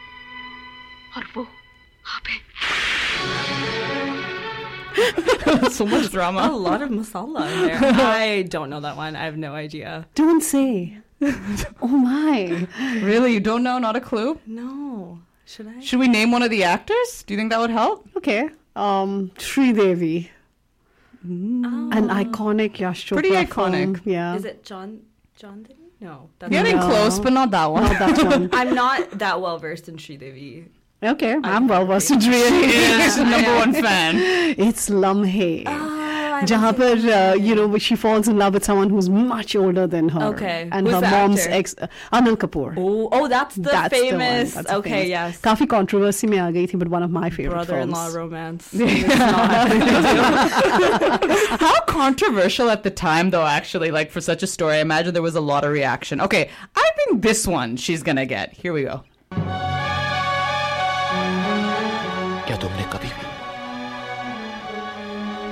और 1.16 1.26
वो 1.36 1.46
आप 2.16 2.28
हैं 2.28 2.40
so 4.94 5.84
much 5.84 6.10
drama. 6.10 6.42
A 6.50 6.56
lot 6.56 6.82
of 6.82 6.90
masala 6.90 7.46
in 7.52 7.62
there. 7.66 7.78
I 7.82 8.42
don't 8.42 8.70
know 8.70 8.80
that 8.80 8.96
one. 8.96 9.16
I 9.16 9.24
have 9.24 9.36
no 9.36 9.52
idea. 9.52 10.06
Don't 10.14 10.40
say. 10.40 10.98
oh 11.82 11.88
my. 11.88 12.66
Really? 13.02 13.32
You 13.34 13.40
don't 13.40 13.64
know? 13.64 13.78
Not 13.78 13.96
a 13.96 14.00
clue? 14.00 14.38
No. 14.46 15.18
Should 15.46 15.66
I? 15.66 15.80
Should 15.80 15.98
we 15.98 16.08
name 16.08 16.30
one 16.30 16.42
of 16.42 16.50
the 16.50 16.62
actors? 16.64 17.24
Do 17.26 17.34
you 17.34 17.38
think 17.40 17.50
that 17.50 17.60
would 17.60 17.70
help? 17.70 18.06
Okay. 18.16 18.50
Um, 18.76 19.30
Sridevi. 19.36 20.28
An 21.22 22.08
iconic 22.08 22.78
Yash 22.78 23.06
Chopra 23.06 23.12
Pretty 23.14 23.30
iconic. 23.30 23.96
film. 23.98 24.00
Yeah. 24.04 24.34
Is 24.36 24.44
it 24.44 24.62
John 24.64 25.00
John 25.36 25.62
Devi? 25.62 25.80
No. 26.00 26.28
That's 26.38 26.50
Getting 26.50 26.76
No. 26.76 26.86
close, 26.86 27.18
but 27.18 27.32
not 27.32 27.50
that 27.52 27.66
one. 27.66 27.84
Not 27.84 27.98
that 27.98 28.24
one. 28.26 28.50
I'm 28.52 28.74
not 28.74 29.10
that 29.18 29.40
well 29.40 29.58
versed 29.58 29.88
in 29.88 29.96
Sridevi. 29.96 30.66
Okay, 31.02 31.36
I'm 31.42 31.66
well 31.68 31.86
versed 31.86 32.10
in 32.10 32.18
really. 32.30 32.70
She's 32.72 33.16
the 33.20 33.24
number 33.24 33.54
one 33.56 33.72
fan. 33.72 34.16
It's 34.58 34.88
Lamhe. 34.90 35.64
जहाँ 36.49 36.71
पर 36.73 36.99
uh, 37.13 37.33
you 37.45 37.53
know 37.55 37.77
she 37.77 37.95
falls 37.95 38.27
in 38.27 38.37
love 38.37 38.53
with 38.53 38.63
someone 38.63 38.89
who's 38.89 39.09
much 39.09 39.55
older 39.55 39.85
than 39.87 40.09
her. 40.09 40.23
Okay. 40.27 40.69
And 40.71 40.87
Who's 40.87 40.95
her 40.95 41.01
the 41.01 41.09
mom's 41.11 41.39
actor? 41.41 41.53
ex 41.59 41.75
Anil 42.19 42.37
Kapoor. 42.43 42.73
Oh, 42.77 43.09
oh, 43.11 43.27
that's 43.27 43.55
the 43.55 43.61
That's 43.69 43.93
the 43.93 44.01
one. 44.03 44.11
famous. 44.11 44.53
That's 44.53 44.67
the 44.69 44.77
okay, 44.77 44.89
famous. 44.89 45.09
yes. 45.09 45.41
काफी 45.41 45.67
controversy 45.73 46.27
में 46.29 46.37
आ 46.39 46.49
गई 46.51 46.65
थी, 46.73 46.79
but 46.83 46.87
one 46.95 47.03
of 47.03 47.11
my 47.11 47.29
favorite 47.29 47.55
Brother-in-law 47.55 48.05
films. 48.05 48.15
romance. 48.15 48.71
How 51.59 51.79
controversial 51.81 52.69
at 52.69 52.83
the 52.83 52.89
time, 52.91 53.29
though, 53.31 53.45
actually, 53.45 53.91
like 53.91 54.11
for 54.11 54.21
such 54.21 54.43
a 54.43 54.47
story. 54.47 54.75
I 54.77 54.79
imagine 54.79 55.13
there 55.13 55.21
was 55.29 55.35
a 55.35 55.41
lot 55.41 55.63
of 55.63 55.71
reaction. 55.71 56.21
Okay, 56.21 56.49
I 56.75 56.89
think 56.97 57.21
this 57.21 57.45
one 57.47 57.75
she's 57.77 58.03
gonna 58.03 58.25
get. 58.25 58.53
Here 58.53 58.73
we 58.73 58.83
go. 58.83 59.03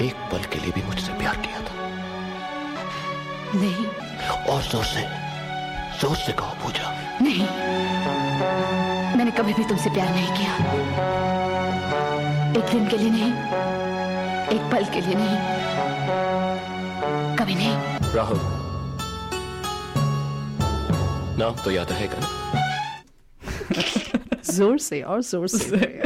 एक 0.03 0.15
पल 0.33 0.43
के 0.53 0.59
लिए 0.59 0.73
भी 0.75 0.83
मुझसे 0.83 1.13
प्यार 1.19 1.37
किया 1.37 1.61
था। 1.67 1.75
नहीं। 3.55 3.87
और 4.53 4.63
ज़ोर 4.63 4.85
से 4.85 5.03
ज़ोर 6.01 6.17
से 6.17 6.33
कहो 6.33 6.55
पूजा। 6.63 6.91
नहीं। 7.23 7.47
मैंने 9.17 9.31
कभी 9.31 9.53
भी 9.55 9.65
तुमसे 9.65 9.91
प्यार 9.91 10.09
नहीं 10.11 10.33
किया। 10.39 10.53
एक 12.59 12.73
दिन 12.73 12.89
के 12.89 12.97
लिए 12.97 13.11
नहीं 13.11 13.33
एक 14.57 14.71
पल 14.73 14.85
के 14.95 15.01
लिए 15.01 15.15
नहीं। 15.15 15.37
कभी 17.37 17.55
नहीं। 17.55 17.75
राहुल 18.15 18.41
नाम 21.39 21.55
तो 21.65 21.71
याद 21.71 21.93
रहेगा 21.93 22.19
ना? 22.19 22.42
Zorsey 24.59 25.03
or 25.09 25.19
Zorsey. 25.19 26.03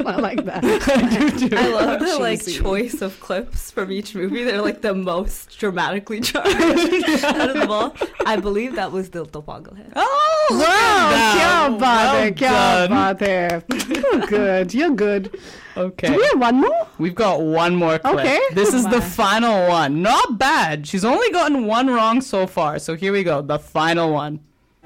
I 0.06 0.16
like 0.16 0.44
that. 0.44 0.64
I 0.64 1.28
do 1.28 1.48
too. 1.48 1.56
I 1.56 1.68
love 1.68 2.00
the 2.00 2.18
like 2.18 2.44
choice 2.44 3.00
of 3.02 3.18
clips 3.20 3.70
from 3.70 3.92
each 3.92 4.14
movie. 4.14 4.44
They're 4.44 4.62
like 4.62 4.80
the 4.80 4.94
most 4.94 5.58
dramatically 5.58 6.20
charged 6.28 7.24
out 7.24 7.50
of 7.50 7.56
them 7.56 7.70
all. 7.70 7.94
I 8.26 8.36
believe 8.36 8.74
that 8.76 8.92
was 8.92 9.08
Dil 9.08 9.26
To 9.26 9.40
Pagal 9.40 9.76
Hai. 9.76 9.84
Oh 9.96 10.46
wow! 10.52 11.08
Kya 11.34 11.78
baat 11.78 12.08
hai? 12.14 12.30
Kya 12.32 12.88
baat 12.88 14.02
You're 14.02 14.26
good. 14.26 14.74
You're 14.74 14.90
good. 14.90 15.38
Okay. 15.76 16.08
Do 16.08 16.16
we 16.16 16.24
have 16.24 16.40
one 16.40 16.60
more? 16.60 16.88
We've 16.98 17.14
got 17.14 17.40
one 17.40 17.76
more 17.76 17.98
clip. 17.98 18.14
Okay. 18.16 18.40
This 18.52 18.74
is 18.74 18.84
the 18.86 19.00
final 19.00 19.68
one. 19.68 20.02
Not 20.02 20.38
bad. 20.38 20.86
She's 20.88 21.04
only 21.04 21.30
gotten 21.30 21.66
one 21.66 21.86
wrong 21.86 22.20
so 22.20 22.46
far. 22.46 22.78
So 22.80 22.96
here 22.96 23.12
we 23.12 23.22
go. 23.22 23.42
The 23.42 23.58
final 23.58 24.12
one. 24.12 24.40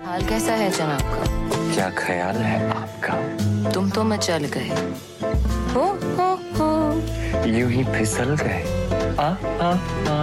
हाल 0.04 0.22
कैसा 0.28 0.52
है 0.52 0.70
जनाब 0.70 1.00
का 1.00 1.41
क्या 1.74 1.88
ख्याल 1.98 2.36
है 2.36 2.58
आपका? 2.70 3.14
तुम 3.70 3.90
तो 3.90 4.04
मचल 4.04 4.44
गए। 4.54 4.68
हो 5.74 5.84
हो 6.16 6.28
हो। 6.56 6.68
यूँ 7.48 7.70
ही 7.70 7.84
फिसल 7.84 8.36
गए। 8.42 8.60
आ, 9.18 9.28
आ, 9.66 9.70
आ। 10.12 10.16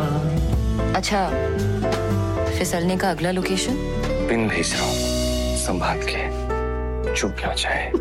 अच्छा 0.95 1.21
फिसलने 2.57 2.97
का 2.97 3.09
अगला 3.12 3.31
लोकेशन 3.31 3.75
पिन 4.29 4.47
भेज 4.47 4.73
रहा 4.73 4.85
हूँ 4.85 4.95
संभाल 5.57 5.99
के 6.09 7.13
चुप 7.15 7.35
ना 7.45 7.53
जाए। 7.53 7.91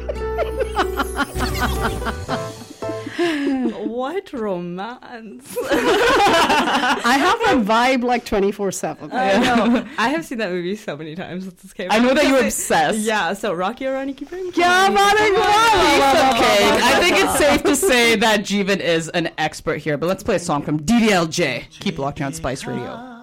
what 3.99 4.33
romance? 4.33 5.57
I 5.73 7.17
have 7.19 7.59
a 7.59 7.65
vibe 7.65 8.05
like 8.05 8.25
24 8.25 8.71
7. 8.71 9.11
I 9.13 9.39
know. 9.39 9.89
I 9.99 10.11
have 10.11 10.25
seen 10.25 10.39
that 10.39 10.53
movie 10.53 10.77
so 10.77 10.97
many 10.97 11.17
times 11.17 11.43
since 11.43 11.61
this 11.63 11.73
came 11.73 11.89
I 11.91 11.99
know 11.99 12.11
out. 12.11 12.15
that 12.15 12.29
you're 12.29 12.45
obsessed. 12.45 13.01
Yeah, 13.01 13.33
so 13.33 13.53
Rocky 13.53 13.87
Arani 13.87 14.15
Kipring. 14.15 14.57
Yeah, 14.57 14.89
man, 14.89 15.17
okay. 15.17 16.79
I 16.81 17.01
think 17.01 17.17
it's 17.19 17.39
safe 17.39 17.65
to 17.65 17.75
say 17.75 18.15
that 18.15 18.43
Jeevan 18.43 18.79
is 18.79 19.09
an 19.09 19.31
expert 19.37 19.79
here, 19.79 19.99
but 19.99 20.07
let's 20.07 20.23
play 20.23 20.37
a 20.37 20.39
song 20.39 20.63
from 20.63 20.79
DDLJ. 20.79 21.69
Keep 21.81 21.99
locking 21.99 22.25
on 22.25 22.33
Spice 22.33 22.65
Radio. 22.67 23.18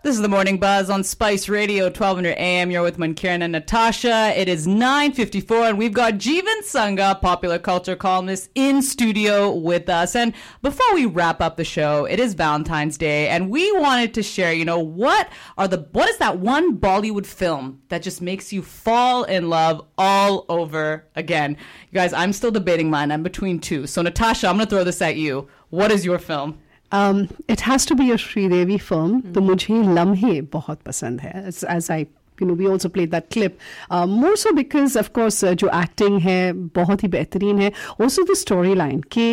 This 0.00 0.14
is 0.14 0.22
the 0.22 0.28
Morning 0.28 0.58
Buzz 0.58 0.90
on 0.90 1.02
Spice 1.02 1.48
Radio, 1.48 1.86
1200 1.86 2.36
AM. 2.38 2.70
You're 2.70 2.84
with 2.84 2.98
Mankiran 2.98 3.42
and 3.42 3.50
Natasha. 3.50 4.32
It 4.36 4.48
is 4.48 4.64
9.54, 4.64 5.70
and 5.70 5.76
we've 5.76 5.92
got 5.92 6.14
Jeevan 6.14 6.62
Sangha, 6.62 7.20
popular 7.20 7.58
culture 7.58 7.96
columnist, 7.96 8.48
in 8.54 8.80
studio 8.80 9.52
with 9.52 9.88
us. 9.88 10.14
And 10.14 10.34
before 10.62 10.94
we 10.94 11.04
wrap 11.04 11.40
up 11.40 11.56
the 11.56 11.64
show, 11.64 12.04
it 12.04 12.20
is 12.20 12.34
Valentine's 12.34 12.96
Day, 12.96 13.28
and 13.28 13.50
we 13.50 13.72
wanted 13.72 14.14
to 14.14 14.22
share, 14.22 14.52
you 14.52 14.64
know, 14.64 14.78
what 14.78 15.28
are 15.58 15.66
the, 15.66 15.88
what 15.90 16.08
is 16.08 16.18
that 16.18 16.38
one 16.38 16.78
Bollywood 16.78 17.26
film 17.26 17.82
that 17.88 18.04
just 18.04 18.22
makes 18.22 18.52
you 18.52 18.62
fall 18.62 19.24
in 19.24 19.50
love 19.50 19.84
all 19.98 20.46
over 20.48 21.08
again? 21.16 21.56
You 21.90 21.94
guys, 21.94 22.12
I'm 22.12 22.32
still 22.32 22.52
debating 22.52 22.88
mine. 22.88 23.10
I'm 23.10 23.24
between 23.24 23.58
two. 23.58 23.88
So, 23.88 24.00
Natasha, 24.02 24.46
I'm 24.46 24.58
going 24.58 24.66
to 24.68 24.70
throw 24.70 24.84
this 24.84 25.02
at 25.02 25.16
you. 25.16 25.48
What 25.70 25.90
is 25.90 26.04
your 26.04 26.20
film? 26.20 26.60
It 26.94 27.62
has 27.62 27.88
to 27.88 27.94
be 27.94 28.10
a 28.10 28.16
Sridevi 28.16 28.78
film 28.78 29.20
तो 29.32 29.40
मुझे 29.40 29.82
लम्हे 29.94 30.40
बहुत 30.52 30.80
पसंद 30.86 31.20
है 31.20 31.48
as 31.48 31.90
I 31.90 32.06
you 32.42 32.48
know 32.48 32.54
we 32.54 32.66
also 32.66 32.88
play 32.88 33.06
that 33.06 33.24
clip 33.32 33.58
more 33.92 34.36
so 34.36 34.52
because 34.52 34.98
of course 34.98 35.44
जो 35.44 35.68
acting 35.82 36.20
है 36.20 36.52
बहुत 36.52 37.02
ही 37.02 37.08
बेहतरीन 37.08 37.58
है. 37.58 37.72
ऑल्सो 38.02 38.22
द 38.22 38.34
स्टोरी 38.36 38.74
लाइन 38.74 39.00
कि 39.00 39.28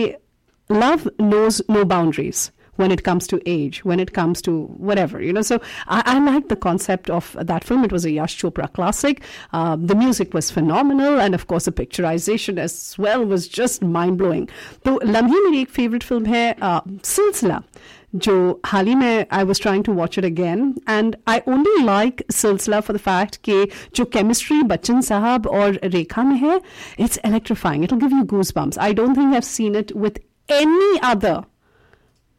love 0.70 1.10
knows 1.22 1.62
no 1.72 1.84
boundaries 1.84 2.50
when 2.76 2.92
it 2.92 3.04
comes 3.04 3.28
to 3.28 3.42
age, 3.46 3.84
when 3.86 4.00
it 4.00 4.14
comes 4.14 4.42
to 4.44 4.66
whatever, 4.78 5.22
you 5.22 5.34
know. 5.34 5.42
So 5.42 5.62
I, 5.88 6.20
like 6.20 6.48
the 6.50 6.56
concept 6.56 7.10
of 7.10 7.36
that 7.40 7.64
film. 7.64 7.84
It 7.84 7.92
was 7.92 8.06
a 8.06 8.12
Yash 8.12 8.42
Chopra 8.42 8.72
classic. 8.72 9.22
Uh, 9.54 9.76
the 9.80 9.96
music 9.96 10.34
was 10.34 10.52
phenomenal, 10.52 11.20
and 11.20 11.36
of 11.36 11.48
course, 11.48 11.66
the 11.66 11.72
picturization 11.72 12.58
as 12.58 12.98
well 12.98 13.24
was 13.26 13.48
just 13.48 13.82
mind 13.82 14.18
blowing. 14.18 14.50
So, 14.84 14.98
Lamhe 15.00 15.38
my 15.52 15.66
favorite 15.66 16.04
film 16.04 16.26
hai, 16.26 16.52
uh, 16.62 16.82
Silsila. 17.02 17.64
Jo 18.18 18.60
hali 18.64 18.96
I 19.30 19.44
was 19.44 19.60
trying 19.60 19.84
to 19.84 19.92
watch 19.92 20.18
it 20.18 20.24
again, 20.24 20.78
and 20.88 21.18
I 21.28 21.44
only 21.48 21.84
like 21.84 22.24
Silsila 22.30 22.84
for 22.84 22.94
the 22.94 23.00
fact 23.00 23.44
that 23.44 23.72
jo 23.94 24.06
chemistry 24.06 24.64
Bachchan 24.64 25.04
Sahab 25.10 25.46
or 25.46 25.74
Rekha 25.90 26.26
mein 26.26 26.62
it's 26.98 27.18
electrifying. 27.18 27.84
It'll 27.84 27.98
give 27.98 28.12
you 28.12 28.24
goosebumps. 28.24 28.78
I 28.80 28.94
don't 28.94 29.16
think 29.16 29.34
I've 29.34 29.44
seen 29.44 29.76
it 29.76 29.94
with 29.96 30.20
any 30.48 31.02
other 31.02 31.44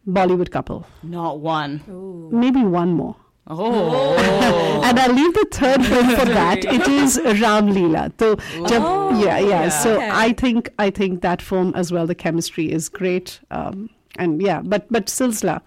Bollywood 0.06 0.50
couple. 0.50 0.86
Not 1.02 1.40
one. 1.40 1.82
Ooh. 1.88 2.28
Maybe 2.32 2.62
one 2.62 2.92
more. 2.92 3.16
Oh. 3.48 4.16
and 4.84 4.98
I'll 4.98 5.12
leave 5.12 5.32
the 5.34 5.46
third 5.50 5.78
one 5.78 6.16
for 6.16 6.24
that. 6.40 6.64
It 6.64 6.86
is 6.88 7.18
Ram 7.24 7.68
Leela. 7.68 8.12
So, 8.18 8.36
oh, 8.80 9.22
yeah, 9.24 9.38
yeah, 9.38 9.48
yeah, 9.48 9.68
So 9.68 9.94
okay. 9.94 10.10
I 10.12 10.32
think 10.32 10.68
I 10.78 10.90
think 10.90 11.22
that 11.22 11.40
form 11.40 11.72
as 11.76 11.92
well. 11.92 12.06
The 12.06 12.14
chemistry 12.14 12.72
is 12.72 12.88
great. 12.88 13.40
Um, 13.50 13.90
and 14.18 14.42
yeah, 14.42 14.62
but 14.64 14.86
but 14.90 15.06
Silsila, 15.06 15.60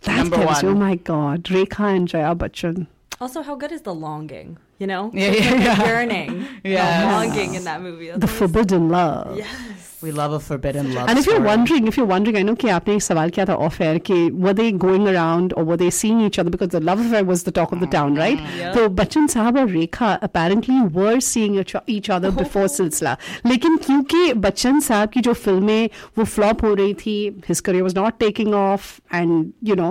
that 0.00 0.16
Number 0.16 0.36
chemistry. 0.36 0.68
One. 0.68 0.76
Oh 0.76 0.80
my 0.80 0.96
God, 0.96 1.44
Rekha 1.44 1.96
and 1.96 2.08
Jaya 2.08 2.34
Bachchan. 2.34 2.86
Also, 3.21 3.41
how 3.41 3.55
good 3.55 3.71
is 3.71 3.81
the 3.83 3.93
longing? 3.95 4.57
You 4.77 4.87
know, 4.87 5.09
Yeah, 5.13 5.31
There's 5.31 5.45
yeah, 5.45 5.51
like 5.51 5.61
a 5.61 5.63
yeah. 5.65 5.87
yearning, 5.87 6.45
Yes. 6.65 7.11
longing 7.13 7.53
in 7.55 7.63
that 7.63 7.81
movie. 7.81 8.11
The 8.11 8.27
forbidden 8.27 8.89
love. 8.89 9.37
Yes. 9.37 9.91
We 10.01 10.11
love 10.11 10.33
a 10.33 10.39
forbidden 10.39 10.93
love 10.93 11.07
And 11.09 11.17
if 11.17 11.25
you're 11.25 11.35
story. 11.35 11.47
wondering, 11.47 11.87
if 11.87 11.95
you're 11.97 12.05
wondering, 12.09 12.35
I 12.37 12.41
know 12.47 12.55
कि 12.63 12.67
आपने 12.69 12.95
एक 12.95 13.01
सवाल 13.01 13.29
किया 13.37 13.45
था 13.49 13.55
off 13.67 13.79
air 13.85 13.99
कि 14.09 14.17
were 14.47 14.53
they 14.57 14.65
going 14.73 15.07
around 15.11 15.53
or 15.55 15.63
were 15.69 15.77
they 15.83 15.89
seeing 15.99 16.19
each 16.25 16.37
other 16.43 16.51
because 16.55 16.73
the 16.75 16.81
love 16.89 16.99
affair 17.05 17.23
was 17.29 17.43
the 17.47 17.53
talk 17.59 17.71
of 17.71 17.79
the 17.79 17.87
town, 17.95 18.15
right? 18.23 18.43
So 18.75 18.89
Bachchan 18.99 19.29
Sahab 19.35 19.57
और 19.63 19.71
Rekha 19.77 20.11
apparently 20.21 20.81
were 20.99 21.21
seeing 21.29 21.55
each, 21.63 21.73
each 21.95 22.09
other 22.17 22.31
before 22.41 22.67
सिलसिला 22.75 23.15
लेकिन 23.45 23.77
क्योंकि 23.87 24.33
बच्चन 24.49 24.79
साहब 24.89 25.09
की 25.15 25.21
जो 25.29 25.33
फिल्में 25.45 25.89
वो 26.17 26.25
flop 26.35 26.63
हो 26.63 26.73
रही 26.81 26.93
थी 27.05 27.17
his 27.47 27.61
career 27.69 27.87
was 27.89 27.95
not 28.01 28.19
taking 28.25 28.53
off 28.65 28.99
and 29.21 29.53
you 29.71 29.75
know 29.83 29.89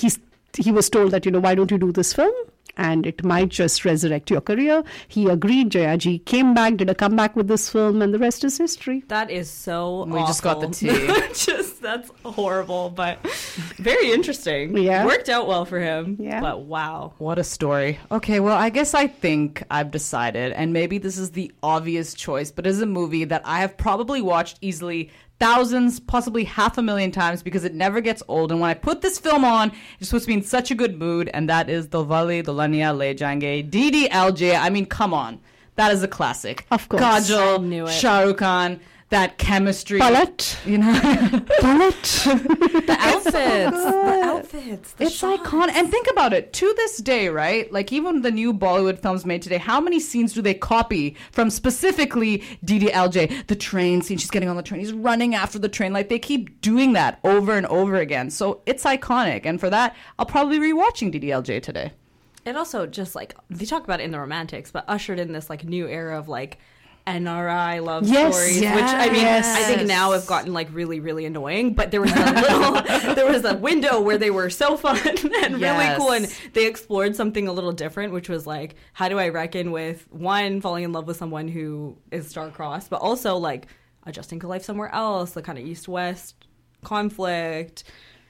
he's 0.00 0.18
he 0.64 0.70
was 0.80 0.88
told 0.88 1.10
that 1.10 1.26
you 1.26 1.32
know 1.36 1.40
why 1.44 1.54
don't 1.60 1.72
you 1.76 1.78
do 1.84 1.92
this 2.00 2.12
film 2.22 2.34
and 2.79 3.05
it 3.05 3.23
might 3.23 3.49
just 3.49 3.85
resurrect 3.85 4.31
your 4.31 4.41
career. 4.41 4.83
He 5.07 5.27
agreed. 5.27 5.69
Jayaji 5.69 6.25
came 6.25 6.53
back, 6.53 6.77
did 6.77 6.89
a 6.89 6.95
comeback 6.95 7.35
with 7.35 7.47
this 7.47 7.69
film, 7.69 8.01
and 8.01 8.13
the 8.13 8.17
rest 8.17 8.43
is 8.43 8.57
history. 8.57 9.03
That 9.09 9.29
is 9.29 9.49
so. 9.51 10.05
We 10.05 10.19
just 10.21 10.41
got 10.41 10.61
the 10.61 10.67
awful. 10.67 10.73
tea. 10.73 11.33
just 11.33 11.81
that's 11.81 12.09
horrible, 12.23 12.89
but 12.89 13.19
very 13.77 14.11
interesting. 14.11 14.77
Yeah. 14.77 15.05
worked 15.05 15.29
out 15.29 15.47
well 15.47 15.65
for 15.65 15.79
him. 15.79 16.17
Yeah. 16.19 16.39
but 16.39 16.61
wow. 16.61 17.13
What 17.17 17.37
a 17.37 17.43
story. 17.43 17.99
Okay, 18.11 18.39
well, 18.39 18.57
I 18.57 18.69
guess 18.69 18.93
I 18.93 19.07
think 19.07 19.63
I've 19.69 19.91
decided, 19.91 20.53
and 20.53 20.71
maybe 20.71 20.97
this 20.97 21.17
is 21.17 21.31
the 21.31 21.51
obvious 21.61 22.13
choice, 22.13 22.51
but 22.51 22.65
it 22.65 22.69
is 22.69 22.81
a 22.81 22.85
movie 22.85 23.25
that 23.25 23.41
I 23.45 23.59
have 23.59 23.77
probably 23.77 24.21
watched 24.21 24.57
easily 24.61 25.11
thousands, 25.39 25.99
possibly 25.99 26.43
half 26.43 26.77
a 26.77 26.81
million 26.81 27.11
times 27.11 27.41
because 27.41 27.63
it 27.63 27.73
never 27.73 28.01
gets 28.01 28.21
old. 28.27 28.51
And 28.51 28.59
when 28.59 28.69
I 28.69 28.73
put 28.73 29.01
this 29.01 29.17
film 29.17 29.43
on, 29.45 29.71
it's 29.99 30.09
supposed 30.09 30.25
to 30.25 30.27
be 30.27 30.33
in 30.33 30.43
such 30.43 30.69
a 30.71 30.75
good 30.75 30.99
mood, 30.99 31.29
and 31.33 31.49
that 31.49 31.69
is 31.69 31.87
Dilwale 31.87 32.43
Dulhania 32.43 32.95
Le 32.95 33.15
Jayenge 33.15 33.69
DDLJ. 33.69 34.59
I 34.59 34.69
mean, 34.69 34.85
come 34.85 35.13
on. 35.13 35.39
That 35.75 35.93
is 35.93 36.03
a 36.03 36.09
classic. 36.09 36.65
Of 36.71 36.89
course. 36.89 37.01
Kajol, 37.01 37.87
I. 37.87 37.91
Shah 37.91 38.19
Rukh 38.19 38.37
Khan, 38.39 38.81
that 39.09 39.37
chemistry. 39.37 39.99
Palat. 39.99 40.65
You 40.65 40.77
know, 40.79 40.93
Palat. 41.61 41.99
The 42.89 42.97
outfits, 42.99 43.83
the 43.83 44.21
outfits. 44.23 44.91
The 44.93 45.05
it's 45.05 45.15
shots. 45.15 45.41
iconic. 45.43 45.73
And 45.73 45.89
think 45.91 46.07
about 46.11 46.33
it. 46.33 46.53
To 46.53 46.73
this 46.75 46.97
day, 46.97 47.29
right? 47.29 47.71
Like 47.71 47.91
even 47.91 48.21
the 48.21 48.31
new 48.31 48.53
Bollywood 48.53 48.99
films 48.99 49.25
made 49.25 49.41
today, 49.41 49.57
how 49.57 49.79
many 49.79 49.99
scenes 49.99 50.33
do 50.33 50.41
they 50.41 50.53
copy 50.53 51.15
from 51.31 51.49
specifically 51.49 52.39
DDLJ? 52.65 53.47
The 53.47 53.55
train 53.55 54.01
scene. 54.01 54.17
She's 54.17 54.29
getting 54.29 54.49
on 54.49 54.55
the 54.55 54.63
train. 54.63 54.79
He's 54.79 54.93
running 54.93 55.35
after 55.35 55.59
the 55.59 55.69
train. 55.69 55.93
Like 55.93 56.09
they 56.09 56.19
keep 56.19 56.61
doing 56.61 56.93
that 56.93 57.19
over 57.23 57.53
and 57.53 57.65
over 57.67 57.95
again. 57.97 58.29
So 58.29 58.61
it's 58.65 58.83
iconic. 58.83 59.45
And 59.45 59.59
for 59.59 59.69
that, 59.69 59.95
I'll 60.17 60.25
probably 60.25 60.59
be 60.59 60.71
rewatching 60.71 61.13
DDLJ 61.13 61.61
today. 61.61 61.91
It 62.45 62.55
also 62.55 62.87
just 62.87 63.15
like 63.15 63.35
they 63.49 63.65
talk 63.65 63.83
about 63.83 63.99
it 63.99 64.03
in 64.03 64.11
the 64.11 64.19
romantics, 64.19 64.71
but 64.71 64.85
ushered 64.87 65.19
in 65.19 65.33
this 65.33 65.49
like 65.49 65.63
new 65.63 65.87
era 65.87 66.17
of 66.17 66.27
like 66.27 66.57
NRI 67.09 67.83
love 67.83 68.07
Yes, 68.07 68.35
stories, 68.35 68.61
which 68.61 68.83
I 68.83 69.09
mean, 69.09 69.21
yes. 69.21 69.45
I 69.47 69.63
think 69.63 69.87
now 69.87 70.11
have 70.11 70.25
gotten 70.27 70.53
like 70.53 70.67
really, 70.71 70.99
really 70.99 71.25
annoying. 71.25 71.73
But 71.73 71.91
there 71.91 72.01
was 72.01 72.11
a 72.11 72.31
little, 72.31 73.13
there 73.15 73.25
was 73.25 73.45
a 73.45 73.55
window 73.55 73.99
where 74.01 74.17
they 74.17 74.29
were 74.29 74.49
so 74.49 74.77
fun 74.77 74.99
and 75.07 75.61
really 75.61 75.97
cool, 75.97 76.11
and 76.11 76.25
they 76.53 76.67
explored 76.67 77.15
something 77.15 77.47
a 77.47 77.51
little 77.51 77.71
different, 77.71 78.13
which 78.13 78.29
was 78.29 78.45
like, 78.47 78.75
how 78.93 79.09
do 79.09 79.19
I 79.19 79.29
reckon 79.29 79.71
with 79.71 80.07
one 80.11 80.61
falling 80.61 80.83
in 80.83 80.91
love 80.91 81.07
with 81.07 81.17
someone 81.17 81.47
who 81.47 81.97
is 82.11 82.29
star-crossed, 82.29 82.89
but 82.89 83.01
also 83.01 83.37
like 83.37 83.67
adjusting 84.05 84.39
to 84.41 84.47
life 84.47 84.63
somewhere 84.63 84.93
else, 84.93 85.31
the 85.31 85.41
kind 85.41 85.57
of 85.57 85.65
east-west 85.65 86.35
conflict. 86.83 87.83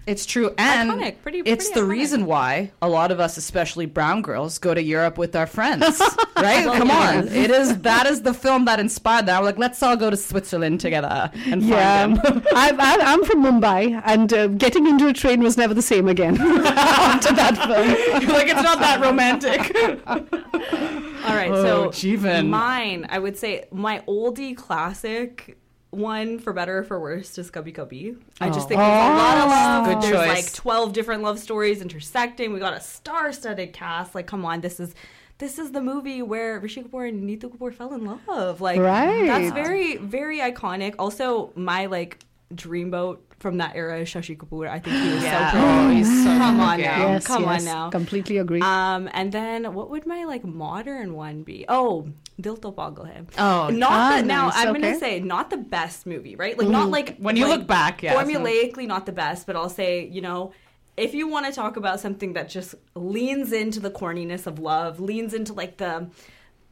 It's 0.07 0.25
true, 0.25 0.55
and 0.57 0.89
Iconic, 0.89 1.21
pretty- 1.21 1.39
it's 1.45 1.69
pretty 1.69 1.79
the 1.81 1.85
iconic. 1.85 1.89
reason 1.89 2.25
why 2.25 2.71
a 2.81 2.89
lot 2.89 3.11
of 3.11 3.19
us, 3.19 3.37
especially 3.37 3.85
brown 3.85 4.23
girls, 4.23 4.57
go 4.57 4.73
to 4.73 4.81
Europe 4.81 5.19
with 5.19 5.35
our 5.35 5.45
friends. 5.45 6.01
right? 6.37 6.65
Come 6.65 6.89
on, 6.89 7.27
it 7.27 7.51
is 7.51 7.77
that 7.81 8.07
is 8.07 8.23
the 8.23 8.33
film 8.33 8.65
that 8.65 8.79
inspired 8.79 9.27
that. 9.27 9.39
We're 9.39 9.45
like, 9.45 9.59
let's 9.59 9.83
all 9.83 9.95
go 9.95 10.09
to 10.09 10.17
Switzerland 10.17 10.79
together 10.79 11.29
and 11.45 11.61
Yeah, 11.61 12.05
find 12.07 12.17
them. 12.23 12.43
I'm, 12.55 12.81
I'm 12.81 13.01
I'm 13.01 13.23
from 13.23 13.43
Mumbai, 13.43 14.01
and 14.03 14.33
uh, 14.33 14.47
getting 14.47 14.87
into 14.87 15.07
a 15.07 15.13
train 15.13 15.41
was 15.43 15.57
never 15.57 15.75
the 15.75 15.81
same 15.83 16.07
again 16.07 16.37
after 16.41 17.31
that 17.35 17.55
film. 17.57 18.29
like 18.29 18.47
it's 18.47 18.63
not 18.63 18.79
that 18.79 19.01
romantic. 19.01 19.59
All 20.07 21.35
right, 21.35 21.51
Oh, 21.51 21.63
so 21.63 21.89
Jeevan. 21.89 22.47
mine, 22.49 23.05
I 23.09 23.19
would 23.19 23.37
say 23.37 23.65
my 23.71 23.99
oldie 24.07 24.57
classic 24.57 25.58
one 25.91 26.39
for 26.39 26.53
better 26.53 26.79
or 26.79 26.83
for 26.83 26.99
worse 26.99 27.37
is 27.37 27.49
Kabhi 27.49 27.73
Kabhie. 27.73 28.17
I 28.39 28.49
just 28.49 28.65
oh. 28.65 28.69
think 28.69 28.79
there's 28.79 29.05
a 29.05 29.17
lot 29.17 29.37
of 29.37 29.43
oh. 29.45 29.49
love. 29.49 29.85
Good 29.85 30.01
there's 30.03 30.27
choice. 30.27 30.45
like 30.45 30.53
12 30.53 30.93
different 30.93 31.23
love 31.23 31.39
stories 31.39 31.81
intersecting. 31.81 32.53
We 32.53 32.59
got 32.59 32.73
a 32.73 32.81
star-studded 32.81 33.73
cast. 33.73 34.13
Like, 34.13 34.27
come 34.27 34.45
on, 34.45 34.61
this 34.61 34.79
is 34.79 34.93
this 35.39 35.57
is 35.57 35.71
the 35.71 35.81
movie 35.81 36.21
where 36.21 36.59
Rishi 36.59 36.83
Kapoor 36.83 37.07
and 37.07 37.27
Neetu 37.27 37.49
Kapoor 37.49 37.73
fell 37.73 37.93
in 37.93 38.05
love. 38.27 38.59
Like, 38.61 38.79
Right. 38.79 39.25
that's 39.25 39.53
very 39.53 39.97
very 39.97 40.39
iconic. 40.39 40.95
Also, 40.99 41.51
my 41.55 41.85
like 41.87 42.19
dreamboat 42.53 43.19
from 43.39 43.57
that 43.57 43.75
era 43.75 44.01
Shashi 44.01 44.37
Kapoor. 44.37 44.69
I 44.69 44.79
think 44.79 44.95
he 44.95 45.13
was 45.13 45.23
Yeah. 45.23 45.51
so 45.51 45.57
pretty. 45.57 45.67
Oh, 45.67 45.89
he's 45.95 46.23
so 46.23 46.29
come 46.37 46.59
on 46.59 46.81
now, 46.81 47.11
yes, 47.11 47.27
come 47.27 47.43
yes, 47.43 47.61
on 47.61 47.65
now. 47.65 47.89
completely 47.89 48.37
agree. 48.37 48.61
Um, 48.61 49.09
and 49.13 49.31
then 49.31 49.73
what 49.73 49.89
would 49.89 50.05
my 50.05 50.25
like 50.25 50.43
modern 50.45 51.13
one 51.13 51.43
be? 51.43 51.65
Oh, 51.69 52.07
Dil 52.39 52.57
To 52.57 52.71
Pagal 52.71 53.05
Hai. 53.07 53.21
Oh, 53.37 53.69
not 53.69 53.91
ah, 53.91 54.17
the, 54.17 54.23
now. 54.23 54.47
nice, 54.47 54.57
I'm 54.57 54.69
okay. 54.69 54.81
gonna 54.81 54.99
say 54.99 55.19
not 55.19 55.49
the 55.49 55.57
best 55.57 56.05
movie, 56.05 56.35
right? 56.35 56.57
Like 56.57 56.67
not 56.67 56.89
like 56.89 57.17
When 57.17 57.35
you 57.35 57.47
like, 57.47 57.59
look 57.59 57.67
back, 57.67 58.03
yeah, 58.03 58.13
formulaically 58.15 58.87
not 58.87 59.05
the 59.05 59.11
best, 59.11 59.47
but 59.47 59.55
I'll 59.55 59.69
say 59.69 60.05
you 60.05 60.21
know. 60.21 60.51
If 60.97 61.13
you 61.13 61.29
want 61.29 61.45
to 61.45 61.53
talk 61.53 61.77
about 61.77 62.01
something 62.01 62.33
that 62.33 62.49
just 62.49 62.75
leans 62.93 63.53
into 63.53 63.79
the 63.79 63.89
corniness 63.89 64.45
of 64.47 64.59
love, 64.59 64.99
leans 64.99 65.33
into 65.33 65.53
like 65.53 65.77
the, 65.77 66.09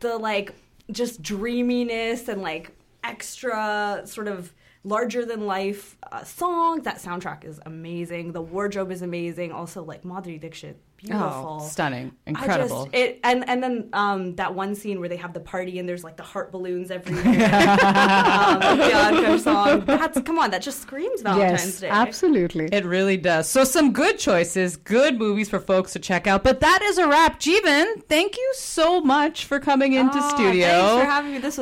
the 0.02 0.18
like 0.18 0.54
just 0.92 1.22
dreaminess 1.22 2.28
and 2.28 2.42
like 2.42 2.72
extra 3.06 4.02
sort 4.04 4.28
of 4.28 4.54
larger 4.88 5.26
than 5.26 5.46
life 5.46 5.98
uh, 6.12 6.24
songs, 6.24 6.84
that 6.86 6.98
soundtrack 6.98 7.44
is 7.44 7.60
amazing. 7.66 8.32
The 8.32 8.42
wardrobe 8.42 8.92
is 8.92 9.02
amazing. 9.02 9.52
Also, 9.52 9.84
like 9.84 10.04
Madhuri 10.04 10.40
Dixit, 10.40 10.80
beautiful, 10.96 11.60
Oh, 11.62 11.68
stunning, 11.68 12.14
I 12.26 12.30
incredible. 12.32 12.86
just, 12.86 12.96
it 12.96 13.20
and 13.24 13.48
and 13.50 13.62
then 13.62 13.90
um, 13.94 14.36
that 14.36 14.54
one 14.56 14.74
scene 14.76 15.00
where 15.00 15.10
they 15.10 15.18
have 15.18 15.34
the 15.34 15.40
party 15.40 15.78
and 15.80 15.88
there's 15.90 16.04
like 16.04 16.16
the 16.18 16.24
heart 16.24 16.52
balloons 16.52 16.90
everywhere. 16.92 17.24
um, 17.26 18.60
the 18.60 18.84
Pyar 18.86 19.40
song. 19.40 19.84
That's 19.86 20.22
come 20.22 20.40
on, 20.40 20.52
that 20.52 20.62
just 20.62 20.82
screams 20.82 21.22
Valentine's 21.22 21.62
yes, 21.66 21.80
Day. 21.82 21.90
absolutely. 21.90 22.70
It 22.72 22.86
really 22.86 23.18
does. 23.18 23.50
So 23.50 23.64
some 23.64 23.92
good 23.94 24.18
choices, 24.18 24.78
good 24.78 25.18
movies 25.20 25.50
for 25.50 25.60
folks 25.60 25.94
to 25.94 26.00
check 26.00 26.28
out. 26.28 26.44
But 26.44 26.62
that 26.62 26.82
is 26.82 26.98
a 26.98 27.08
wrap. 27.08 27.40
Jeevan, 27.40 28.04
thank 28.08 28.38
you 28.38 28.52
so 28.56 29.02
much 29.02 29.46
for 29.46 29.60
coming 29.60 29.94
into 29.94 30.18
Oh, 30.22 30.30
studio. 30.30 30.68
Thanks 30.68 31.04
for 31.04 31.10
having 31.12 31.32
me. 31.34 31.38
This 31.40 31.46
was 31.46 31.56